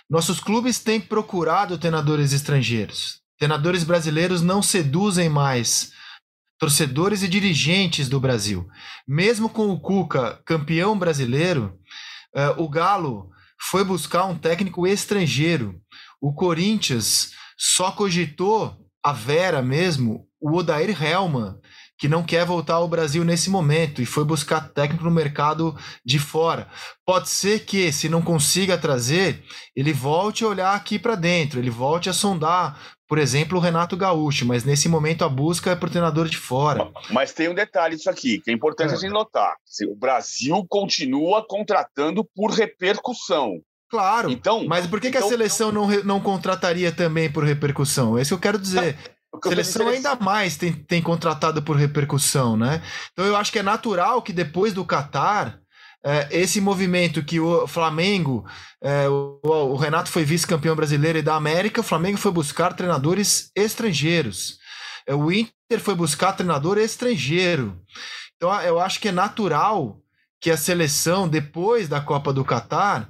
[0.10, 3.20] Nossos clubes têm procurado treinadores estrangeiros.
[3.38, 5.92] Treinadores brasileiros não seduzem mais
[6.58, 8.66] torcedores e dirigentes do Brasil.
[9.06, 11.78] Mesmo com o Cuca campeão brasileiro,
[12.34, 13.30] é, o Galo
[13.70, 15.80] foi buscar um técnico estrangeiro.
[16.20, 21.60] O Corinthians só cogitou a Vera mesmo, o Odair Helman,
[22.02, 26.18] que não quer voltar ao Brasil nesse momento e foi buscar técnico no mercado de
[26.18, 26.68] fora.
[27.06, 29.44] Pode ser que, se não consiga trazer,
[29.76, 32.76] ele volte a olhar aqui para dentro, ele volte a sondar,
[33.08, 36.90] por exemplo, o Renato Gaúcho, mas nesse momento a busca é por treinador de fora.
[37.12, 38.94] Mas tem um detalhe disso aqui, que é importante é.
[38.96, 39.54] a gente notar.
[39.88, 43.62] O Brasil continua contratando por repercussão.
[43.92, 44.32] Claro.
[44.32, 48.18] Então, mas por que, então, que a então seleção não, não contrataria também por repercussão?
[48.18, 48.98] É isso que eu quero dizer.
[49.34, 52.82] A seleção ainda mais tem, tem contratado por repercussão, né?
[53.14, 55.58] Então eu acho que é natural que depois do Qatar,
[56.04, 58.46] é, esse movimento que o Flamengo,
[58.82, 63.52] é, o, o, Renato foi vice-campeão brasileiro e da América, o Flamengo foi buscar treinadores
[63.56, 64.58] estrangeiros.
[65.08, 67.80] É, o Inter foi buscar treinador estrangeiro.
[68.36, 70.00] Então eu acho que é natural
[70.42, 73.08] que a seleção, depois da Copa do Qatar,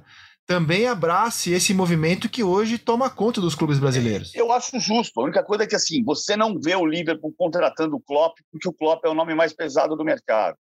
[0.52, 4.34] também abrace esse movimento que hoje toma conta dos clubes brasileiros.
[4.34, 5.18] Eu acho justo.
[5.18, 8.68] A única coisa é que assim, você não vê o Liverpool contratando o Klopp porque
[8.68, 10.58] o Klopp é o nome mais pesado do mercado.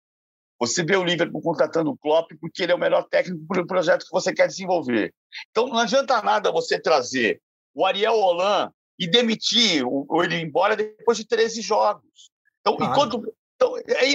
[0.61, 3.67] Você vê o Liverpool contratando o Klopp porque ele é o melhor técnico para o
[3.67, 5.13] projeto que você quer desenvolver.
[5.51, 7.41] Então não adianta nada você trazer
[7.75, 12.31] o Ariel Holan e demitir ou ele ir embora depois de 13 jogos.
[12.61, 12.93] Então, claro.
[12.93, 14.15] enquanto então, aí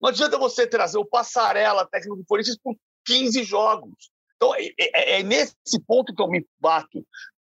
[0.00, 2.74] não adianta você trazer o Passarela, técnico do Corinthians, por
[3.06, 4.11] 15 jogos.
[4.42, 7.06] Então, é, é, é, nesse ponto que eu me bato.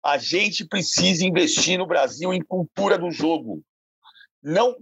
[0.03, 3.63] A gente precisa investir no Brasil em cultura do jogo.
[4.43, 4.77] Não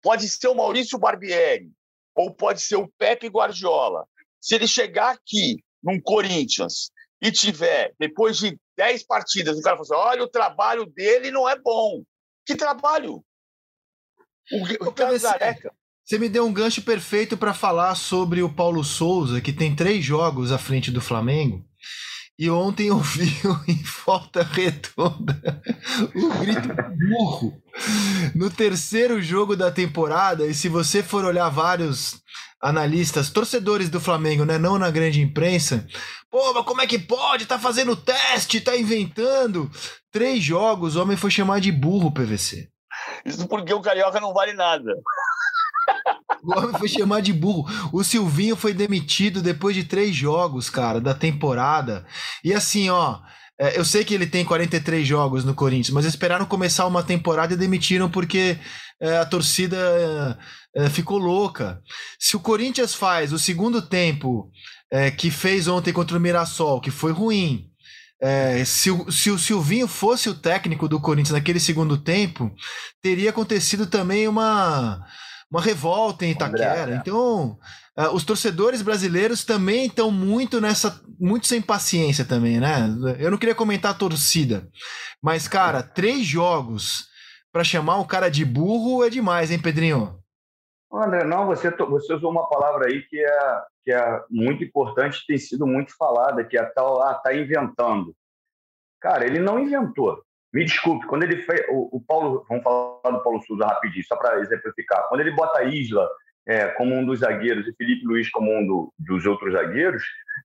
[0.00, 1.70] pode ser o Maurício Barbieri
[2.14, 4.06] ou pode ser o Pepe Guardiola.
[4.40, 6.90] Se ele chegar aqui num Corinthians
[7.20, 11.46] e tiver, depois de 10 partidas, o cara fala assim, olha, o trabalho dele não
[11.46, 12.02] é bom.
[12.46, 13.22] Que trabalho?
[14.50, 15.70] O, o Casareca.
[16.10, 20.04] Você me deu um gancho perfeito para falar sobre o Paulo Souza, que tem três
[20.04, 21.64] jogos à frente do Flamengo.
[22.36, 25.62] E ontem ouviu em volta redonda
[26.12, 26.68] o grito
[27.08, 27.62] burro
[28.34, 30.44] no terceiro jogo da temporada.
[30.44, 32.20] E se você for olhar vários
[32.60, 35.86] analistas, torcedores do Flamengo, né, não na grande imprensa,
[36.28, 37.46] pô, mas como é que pode?
[37.46, 39.70] Tá fazendo teste, tá inventando.
[40.10, 42.68] Três jogos, o homem foi chamar de burro, PVC.
[43.24, 44.92] Isso porque o Carioca não vale nada.
[46.42, 47.66] O homem foi chamar de burro.
[47.92, 52.06] O Silvinho foi demitido depois de três jogos, cara, da temporada.
[52.44, 53.18] E assim, ó.
[53.60, 57.52] É, eu sei que ele tem 43 jogos no Corinthians, mas esperaram começar uma temporada
[57.52, 58.58] e demitiram porque
[58.98, 60.38] é, a torcida
[60.74, 61.78] é, ficou louca.
[62.18, 64.50] Se o Corinthians faz o segundo tempo
[65.16, 67.70] que fez ontem contra o Mirassol, que foi ruim,
[68.20, 72.52] é, se, se o Silvinho fosse o técnico do Corinthians naquele segundo tempo,
[73.00, 75.00] teria acontecido também uma,
[75.50, 76.94] uma revolta em Itaquera.
[76.94, 77.58] Então,
[77.98, 81.02] uh, os torcedores brasileiros também estão muito nessa.
[81.18, 82.88] muito sem paciência também, né?
[83.18, 84.68] Eu não queria comentar a torcida,
[85.20, 87.08] mas, cara, três jogos
[87.52, 90.20] para chamar um cara de burro é demais, hein, Pedrinho?
[90.92, 95.38] André, não, você, você usou uma palavra aí que é, que é muito importante, tem
[95.38, 98.14] sido muito falada, que é tal, ah, tá inventando.
[99.00, 100.22] Cara, ele não inventou.
[100.52, 101.64] Me desculpe, quando ele fez.
[101.70, 105.08] O, o Paulo, vamos falar do Paulo Souza rapidinho, só para exemplificar.
[105.08, 106.08] Quando ele bota a Isla
[106.46, 110.02] é, como um dos zagueiros e Felipe Luiz como um do, dos outros zagueiros,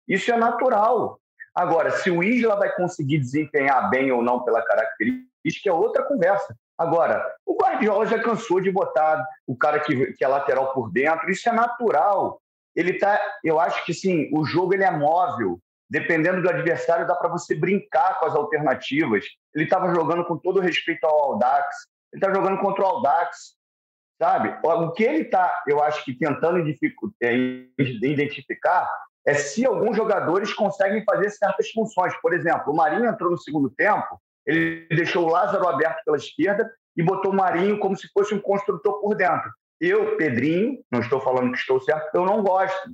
[0.07, 1.19] isso é natural.
[1.55, 6.55] Agora, se o Isla vai conseguir desempenhar bem ou não pela característica, é outra conversa.
[6.77, 11.31] Agora, o Guardiola já cansou de botar o cara que, que é lateral por dentro,
[11.31, 12.41] isso é natural.
[12.75, 15.59] Ele tá, eu acho que sim, o jogo ele é móvel
[15.89, 19.25] dependendo do adversário, dá para você brincar com as alternativas.
[19.53, 23.55] Ele estava jogando com todo respeito ao Aldax, ele está jogando contra o Aldax,
[24.19, 24.55] sabe?
[24.63, 26.59] O que ele está, eu acho que tentando
[27.21, 27.35] é,
[27.77, 28.89] identificar
[29.25, 32.15] é se alguns jogadores conseguem fazer certas funções.
[32.21, 36.71] Por exemplo, o Marinho entrou no segundo tempo, ele deixou o Lázaro aberto pela esquerda
[36.95, 39.51] e botou o Marinho como se fosse um construtor por dentro.
[39.81, 42.89] Eu, Pedrinho, não estou falando que estou certo, eu não gosto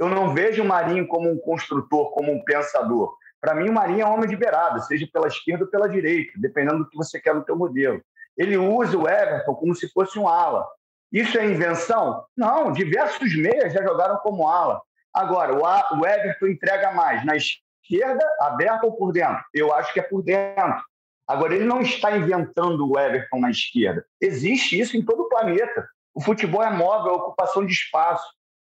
[0.00, 3.14] eu não vejo o Marinho como um construtor, como um pensador.
[3.38, 6.32] Para mim, o Marinho é um homem de beirada, seja pela esquerda ou pela direita,
[6.36, 8.02] dependendo do que você quer no teu modelo.
[8.34, 10.66] Ele usa o Everton como se fosse um ala.
[11.12, 12.24] Isso é invenção?
[12.34, 14.80] Não, diversos meias já jogaram como ala.
[15.12, 19.44] Agora, o Everton entrega mais na esquerda, aberta ou por dentro?
[19.52, 20.82] Eu acho que é por dentro.
[21.28, 24.02] Agora, ele não está inventando o Everton na esquerda.
[24.18, 25.86] Existe isso em todo o planeta.
[26.14, 28.26] O futebol é móvel, é ocupação de espaço.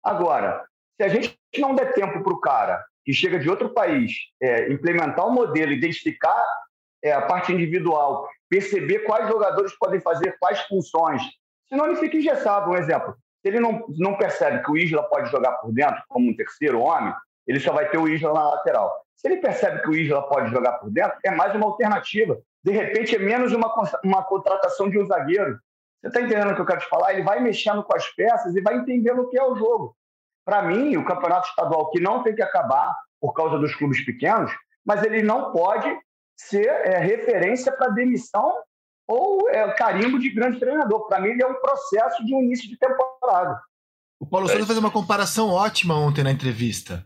[0.04, 0.64] Agora,
[0.98, 4.72] se a gente não der tempo para o cara que chega de outro país é,
[4.72, 6.44] implementar o modelo, identificar
[7.04, 11.22] é, a parte individual, perceber quais jogadores podem fazer quais funções,
[11.68, 12.72] senão ele fica engessado.
[12.72, 16.30] Um exemplo, se ele não, não percebe que o Isla pode jogar por dentro como
[16.30, 17.14] um terceiro homem,
[17.46, 18.92] ele só vai ter o Isla na lateral.
[19.16, 22.40] Se ele percebe que o Isla pode jogar por dentro, é mais uma alternativa.
[22.64, 23.72] De repente, é menos uma,
[24.04, 25.60] uma contratação de um zagueiro.
[26.02, 27.14] Você está entendendo o que eu quero te falar?
[27.14, 29.96] Ele vai mexendo com as peças e vai entendendo o que é o jogo.
[30.46, 34.52] Para mim, o campeonato estadual que não tem que acabar por causa dos clubes pequenos,
[34.86, 35.90] mas ele não pode
[36.38, 38.54] ser é, referência para demissão
[39.08, 41.08] ou é, carimbo de grande treinador.
[41.08, 43.60] Para mim, ele é um processo de um início de temporada.
[44.20, 47.04] O Paulo Souza fez uma comparação ótima ontem na entrevista.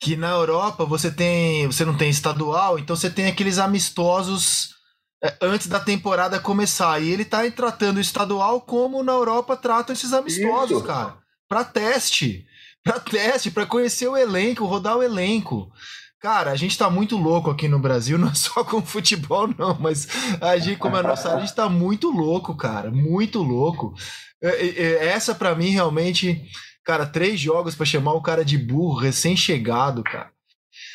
[0.00, 4.74] Que na Europa você tem, você não tem estadual, então você tem aqueles amistosos
[5.22, 7.00] é, antes da temporada começar.
[7.00, 10.86] E ele está tratando o estadual como na Europa tratam esses amistosos, Isso.
[10.86, 11.16] cara.
[11.48, 12.46] Para teste
[12.84, 15.72] para teste, para conhecer o elenco, rodar o elenco.
[16.20, 19.76] Cara, a gente tá muito louco aqui no Brasil, não é só com futebol, não,
[19.80, 20.06] mas
[20.40, 23.94] a gente, como é a nossa área, a gente tá muito louco, cara, muito louco.
[24.42, 26.44] É, é, essa, para mim, realmente,
[26.84, 30.30] cara, três jogos para chamar o cara de burro, recém-chegado, cara.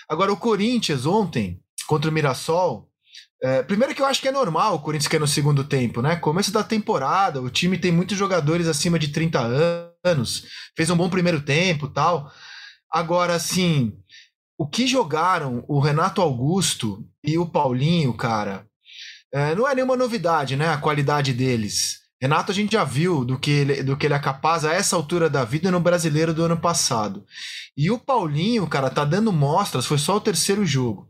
[0.07, 2.89] Agora, o Corinthians ontem, contra o Mirassol,
[3.41, 6.17] é, primeiro que eu acho que é normal o Corinthians cair no segundo tempo, né?
[6.17, 9.88] Começo da temporada, o time tem muitos jogadores acima de 30 anos,
[10.75, 12.31] fez um bom primeiro tempo tal.
[12.91, 13.93] Agora, assim,
[14.57, 18.67] o que jogaram o Renato Augusto e o Paulinho, cara,
[19.33, 20.69] é, não é nenhuma novidade, né?
[20.69, 21.99] A qualidade deles.
[22.21, 24.95] Renato, a gente já viu do que, ele, do que ele é capaz a essa
[24.95, 27.23] altura da vida no brasileiro do ano passado.
[27.77, 31.09] E o Paulinho, cara, tá dando mostras, foi só o terceiro jogo.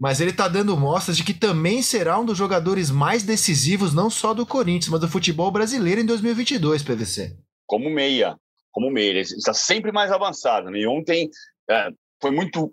[0.00, 4.08] Mas ele tá dando mostras de que também será um dos jogadores mais decisivos, não
[4.08, 7.36] só do Corinthians, mas do futebol brasileiro em 2022, PVC.
[7.66, 8.36] Como meia,
[8.72, 9.10] como meia.
[9.10, 10.70] Ele está sempre mais avançado.
[10.70, 10.80] Né?
[10.80, 11.28] E ontem
[11.70, 11.90] é,
[12.20, 12.72] foi muito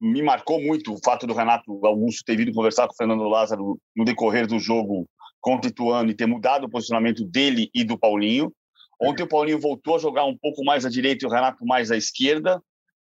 [0.00, 3.80] me marcou muito o fato do Renato Augusto ter vindo conversar com o Fernando Lázaro
[3.94, 5.08] no decorrer do jogo
[5.40, 8.52] contra o Ituano e ter mudado o posicionamento dele e do Paulinho.
[9.00, 11.90] Ontem o Paulinho voltou a jogar um pouco mais à direita e o Renato mais
[11.90, 12.58] à esquerda.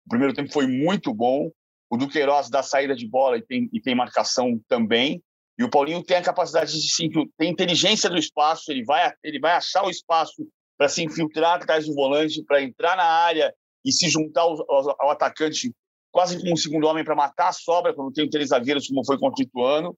[0.04, 1.50] O primeiro tempo foi muito bom.
[1.90, 5.22] O Duqueiroz dá saída de bola e tem, e tem marcação também.
[5.58, 9.40] E o Paulinho tem a capacidade de se tem inteligência do espaço, ele vai, ele
[9.40, 13.54] vai achar o espaço para se infiltrar atrás do volante, para entrar na área
[13.84, 15.72] e se juntar ao, ao, ao atacante
[16.10, 19.18] quase como um segundo homem para matar a sobra, quando tem três zagueiros, como foi
[19.18, 19.96] contra o Ituano.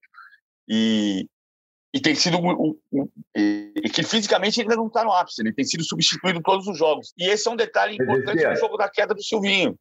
[0.69, 1.29] E,
[1.95, 2.39] e tem sido.
[2.39, 6.43] Um, um, e que fisicamente ainda não está no ápice, ele tem sido substituído em
[6.43, 7.13] todos os jogos.
[7.17, 9.79] E esse é um detalhe importante no jogo da queda do Silvinho.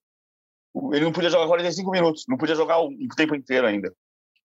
[0.93, 3.91] Ele não podia jogar 45 minutos, não podia jogar o tempo inteiro ainda.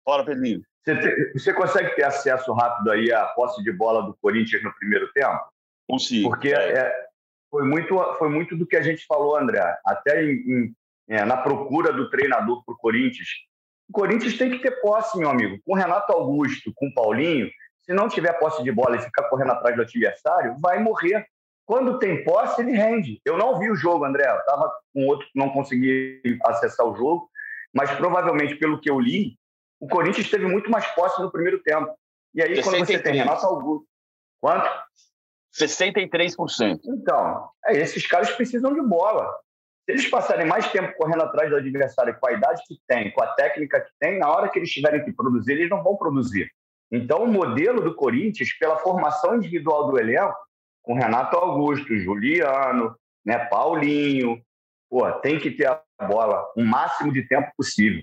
[0.04, 0.62] Fora, Pedrinho.
[0.86, 5.10] Você, você consegue ter acesso rápido aí à posse de bola do Corinthians no primeiro
[5.14, 5.40] tempo?
[5.88, 6.30] Consigo.
[6.30, 6.94] Porque é,
[7.50, 9.64] foi, muito, foi muito do que a gente falou, André.
[9.86, 10.76] Até em, em
[11.08, 13.30] é, na procura do treinador para o Corinthians.
[13.90, 15.58] O Corinthians tem que ter posse, meu amigo.
[15.66, 17.50] Com Renato Augusto, com Paulinho,
[17.82, 21.26] se não tiver posse de bola e ficar correndo atrás do adversário, vai morrer.
[21.66, 23.22] Quando tem posse, ele rende.
[23.24, 24.30] Eu não vi o jogo, André.
[24.30, 27.30] Eu estava com outro que não consegui acessar o jogo,
[27.74, 29.38] mas provavelmente, pelo que eu li,
[29.80, 31.94] o Corinthians teve muito mais posse no primeiro tempo.
[32.34, 32.66] E aí, 63.
[32.66, 33.88] quando você tem Renato Augusto.
[34.42, 34.70] Quanto?
[35.60, 36.80] 63%.
[36.86, 39.28] Então, é, esses caras precisam de bola.
[39.86, 43.24] Se eles passarem mais tempo correndo atrás do adversário com a idade que tem, com
[43.24, 46.52] a técnica que tem, na hora que eles tiverem que produzir, eles não vão produzir.
[46.92, 50.36] Então, o modelo do Corinthians, pela formação individual do elenco,
[50.84, 52.96] com Renato Augusto, Juliano,
[53.26, 54.42] né, Paulinho,
[54.90, 58.02] pô, tem que ter a bola o máximo de tempo possível.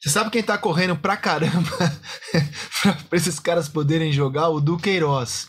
[0.00, 1.70] Você sabe quem tá correndo pra caramba
[3.08, 4.48] para esses caras poderem jogar?
[4.48, 5.48] O Duqueiroz,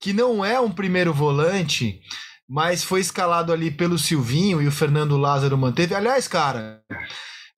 [0.00, 2.00] que não é um primeiro volante,
[2.48, 5.94] mas foi escalado ali pelo Silvinho e o Fernando Lázaro manteve.
[5.94, 6.82] Aliás, cara,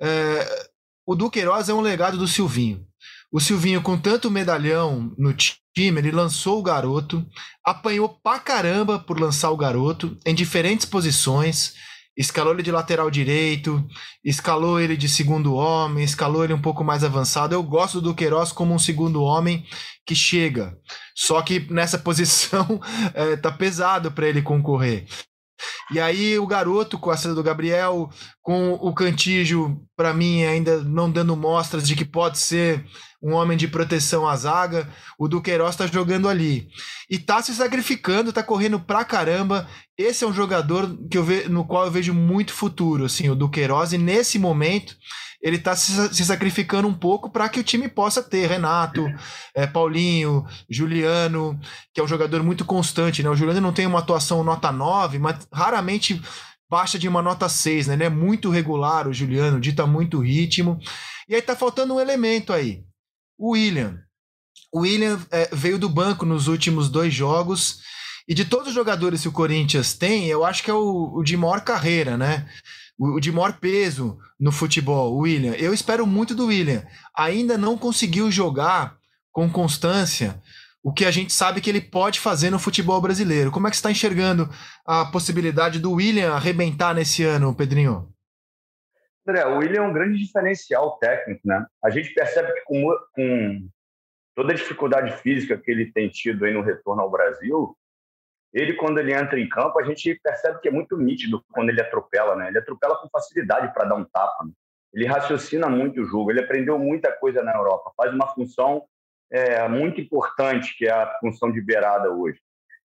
[0.01, 0.69] é,
[1.07, 2.87] o Duqueiroz é um legado do Silvinho.
[3.31, 7.27] O Silvinho, com tanto medalhão no time, ele lançou o garoto,
[7.63, 11.75] apanhou pra caramba por lançar o garoto em diferentes posições
[12.19, 13.87] escalou ele de lateral direito,
[14.25, 17.55] escalou ele de segundo homem, escalou ele um pouco mais avançado.
[17.55, 19.65] Eu gosto do Queiroz como um segundo homem
[20.05, 20.77] que chega.
[21.15, 22.81] Só que nessa posição
[23.15, 25.07] é, tá pesado para ele concorrer.
[25.93, 28.11] E aí o garoto com a saída do Gabriel,
[28.43, 32.85] com o Cantígio, para mim ainda não dando mostras de que pode ser
[33.23, 34.89] um homem de proteção à zaga,
[35.19, 36.69] o Duqueiroz está jogando ali.
[37.11, 39.69] E tá se sacrificando, tá correndo pra caramba.
[39.97, 43.35] Esse é um jogador que eu ve, no qual eu vejo muito futuro, assim, o
[43.35, 44.97] Duqueiroz, e nesse momento
[45.41, 49.07] ele está se, se, sacrificando um pouco para que o time possa ter Renato,
[49.55, 51.59] é, Paulinho, Juliano,
[51.95, 53.31] que é um jogador muito constante, né?
[53.31, 56.21] O Juliano não tem uma atuação nota 9, mas raramente
[56.69, 57.95] baixa de uma nota 6, né?
[57.95, 60.79] Ele é muito regular, o Juliano, dita muito ritmo.
[61.29, 62.83] E aí tá faltando um elemento aí.
[63.39, 63.99] O William.
[64.73, 67.79] O William é, veio do banco nos últimos dois jogos.
[68.27, 71.23] E de todos os jogadores que o Corinthians tem, eu acho que é o, o
[71.23, 72.47] de maior carreira, né?
[72.99, 75.53] o de maior peso no futebol, o William.
[75.53, 76.85] Eu espero muito do William.
[77.17, 78.97] Ainda não conseguiu jogar
[79.33, 80.43] com constância
[80.83, 83.51] o que a gente sabe que ele pode fazer no futebol brasileiro.
[83.51, 84.51] Como é que você está enxergando
[84.87, 88.09] a possibilidade do William arrebentar nesse ano, Pedrinho?
[89.29, 91.67] André, o William é um grande diferencial técnico, né?
[91.85, 93.69] A gente percebe que com, com
[94.35, 97.77] toda a dificuldade física que ele tem tido aí no retorno ao Brasil,
[98.53, 101.81] ele, quando ele entra em campo, a gente percebe que é muito nítido quando ele
[101.81, 102.49] atropela, né?
[102.49, 104.45] Ele atropela com facilidade para dar um tapa.
[104.45, 104.53] Né?
[104.95, 108.87] Ele raciocina muito o jogo, ele aprendeu muita coisa na Europa, faz uma função
[109.31, 112.41] é, muito importante, que é a função de beirada hoje.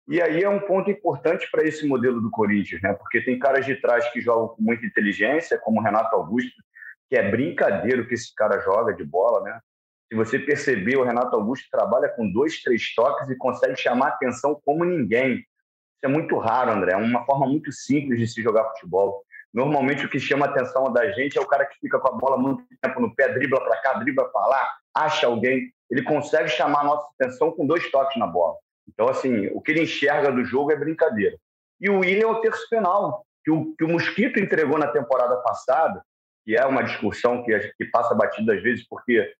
[0.08, 2.94] E aí é um ponto importante para esse modelo do Corinthians, né?
[2.94, 6.64] Porque tem caras de trás que jogam com muita inteligência, como o Renato Augusto,
[7.10, 9.60] que é brincadeira que esse cara joga de bola, né?
[10.10, 14.60] Se você perceber, o Renato Augusto trabalha com dois, três toques e consegue chamar atenção
[14.64, 15.40] como ninguém.
[15.40, 16.94] Isso é muito raro, André.
[16.94, 19.22] É uma forma muito simples de se jogar futebol.
[19.54, 22.12] Normalmente o que chama a atenção da gente é o cara que fica com a
[22.12, 25.74] bola muito tempo no pé, dribla para cá, dribla para lá, acha alguém.
[25.90, 28.56] Ele consegue chamar a nossa atenção com dois toques na bola.
[28.88, 31.38] Então, assim, o que ele enxerga do jogo é brincadeira.
[31.80, 35.36] E o William é o terço penal, que o, que o Mosquito entregou na temporada
[35.38, 36.04] passada,
[36.44, 39.32] que é uma discussão que, que passa batido às vezes, porque,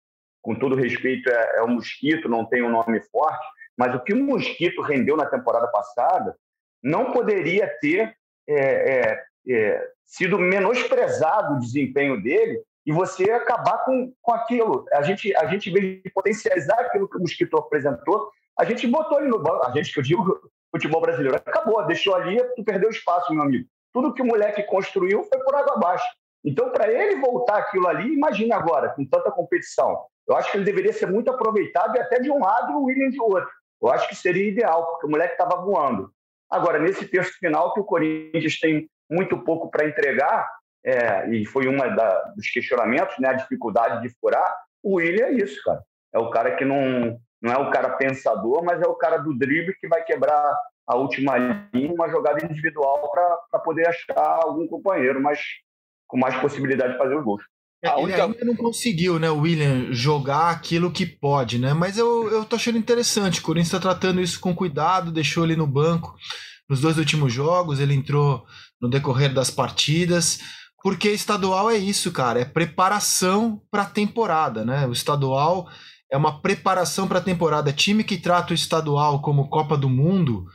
[0.42, 3.46] com todo respeito, é, é Mosquito, não tem um nome forte,
[3.78, 6.36] mas o que o Mosquito rendeu na temporada passada
[6.84, 8.16] não poderia ter
[8.48, 14.86] é, é, é, sido menosprezado o desempenho dele e você acabar com, com aquilo.
[14.94, 19.20] A gente, a gente, em de potencializar aquilo que o Mosquito apresentou, a gente botou
[19.20, 19.66] ele no banco.
[19.66, 23.68] A gente, que eu digo, futebol brasileiro, acabou, deixou ali, tu perdeu espaço, meu amigo.
[23.94, 26.06] Tudo que o moleque construiu foi por água abaixo.
[26.44, 30.06] Então, para ele voltar aquilo ali, imagine agora, com tanta competição.
[30.28, 33.10] Eu acho que ele deveria ser muito aproveitado e até de um lado o William
[33.10, 33.50] de outro.
[33.82, 36.12] Eu acho que seria ideal, porque o moleque estava voando.
[36.50, 40.50] Agora, nesse terço final, que o Corinthians tem muito pouco para entregar,
[40.86, 41.88] é, e foi uma
[42.36, 45.82] dos questionamentos, né, a dificuldade de furar, o William é isso, cara.
[46.14, 49.38] É o cara que não, não é o cara pensador, mas é o cara do
[49.38, 50.58] drible que vai quebrar
[50.88, 53.12] a última linha, uma jogada individual
[53.52, 55.40] para poder achar algum companheiro, mas
[56.08, 57.44] com mais possibilidade de fazer os gols.
[57.84, 58.24] É, ele única...
[58.24, 61.74] ainda não conseguiu, né, William, jogar aquilo que pode, né?
[61.74, 63.40] Mas eu, eu tô achando interessante.
[63.40, 66.16] O Corinthians está tratando isso com cuidado, deixou ele no banco
[66.68, 68.46] nos dois últimos jogos, ele entrou
[68.82, 70.40] no decorrer das partidas.
[70.82, 74.88] Porque estadual é isso, cara, é preparação para a temporada, né?
[74.88, 75.68] O estadual
[76.12, 77.74] é uma preparação para a temporada.
[77.74, 80.46] Time que trata o estadual como Copa do Mundo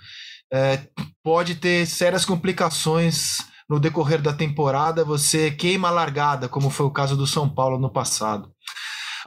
[0.53, 0.80] é,
[1.22, 3.38] pode ter sérias complicações
[3.68, 5.05] no decorrer da temporada.
[5.05, 8.53] Você queima a largada, como foi o caso do São Paulo no passado.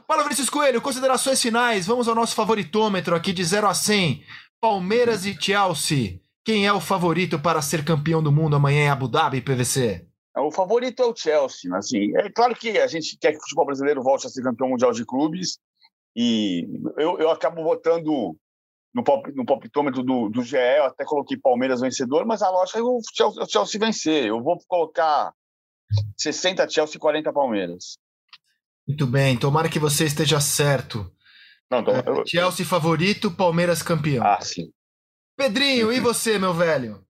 [0.06, 1.86] Fala, Vinícius Coelho, considerações finais.
[1.86, 4.22] Vamos ao nosso favoritômetro aqui de 0 a 100.
[4.60, 6.20] Palmeiras e Chelsea.
[6.44, 10.06] Quem é o favorito para ser campeão do mundo amanhã em Abu Dhabi, PVC?
[10.38, 12.16] O favorito é o Chelsea, assim.
[12.16, 14.92] É claro que a gente quer que o futebol brasileiro volte a ser campeão mundial
[14.92, 15.58] de clubes
[16.16, 18.34] e eu, eu acabo votando
[18.94, 22.78] no, pop, no palpitômetro do, do GE, eu até coloquei Palmeiras vencedor, mas a lógica
[22.78, 24.24] é o Chelsea, o Chelsea vencer.
[24.24, 25.34] Eu vou colocar
[26.16, 27.98] 60 Chelsea e 40 Palmeiras.
[28.88, 31.12] Muito bem, tomara que você esteja certo.
[31.70, 32.26] Não, tô, eu...
[32.26, 34.24] Chelsea favorito, Palmeiras campeão.
[34.24, 34.72] Ah, sim.
[35.36, 37.04] Pedrinho, e você, meu velho?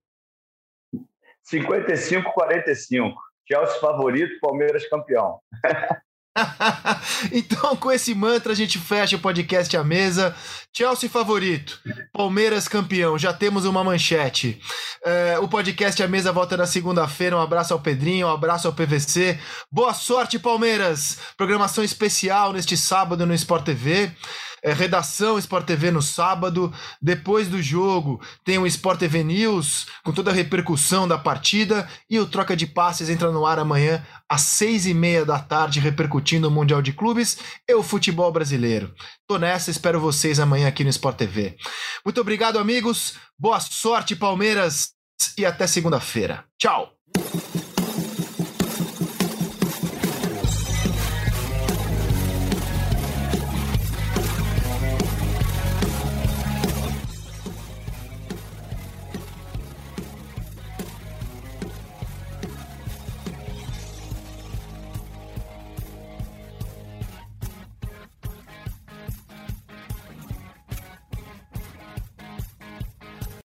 [1.49, 3.13] 55-45.
[3.47, 5.39] Chelsea favorito, Palmeiras campeão.
[7.31, 10.35] então, com esse mantra, a gente fecha o podcast à mesa.
[10.75, 11.79] Chelsea favorito,
[12.13, 13.17] Palmeiras campeão.
[13.17, 14.61] Já temos uma manchete.
[15.03, 17.35] É, o podcast à mesa volta na segunda-feira.
[17.35, 19.39] Um abraço ao Pedrinho, um abraço ao PVC.
[19.71, 21.17] Boa sorte, Palmeiras!
[21.35, 24.11] Programação especial neste sábado no Sport TV
[24.63, 26.73] é, redação Sport TV no sábado.
[27.01, 31.87] Depois do jogo, tem o Sport TV News com toda a repercussão da partida.
[32.09, 35.79] E o Troca de Passes entra no ar amanhã às seis e meia da tarde,
[35.79, 37.37] repercutindo o Mundial de Clubes
[37.67, 38.93] e o futebol brasileiro.
[39.27, 41.57] Tô nessa, espero vocês amanhã aqui no Sport TV.
[42.03, 43.15] Muito obrigado, amigos.
[43.37, 44.91] Boa sorte, Palmeiras.
[45.37, 46.43] E até segunda-feira.
[46.59, 46.93] Tchau!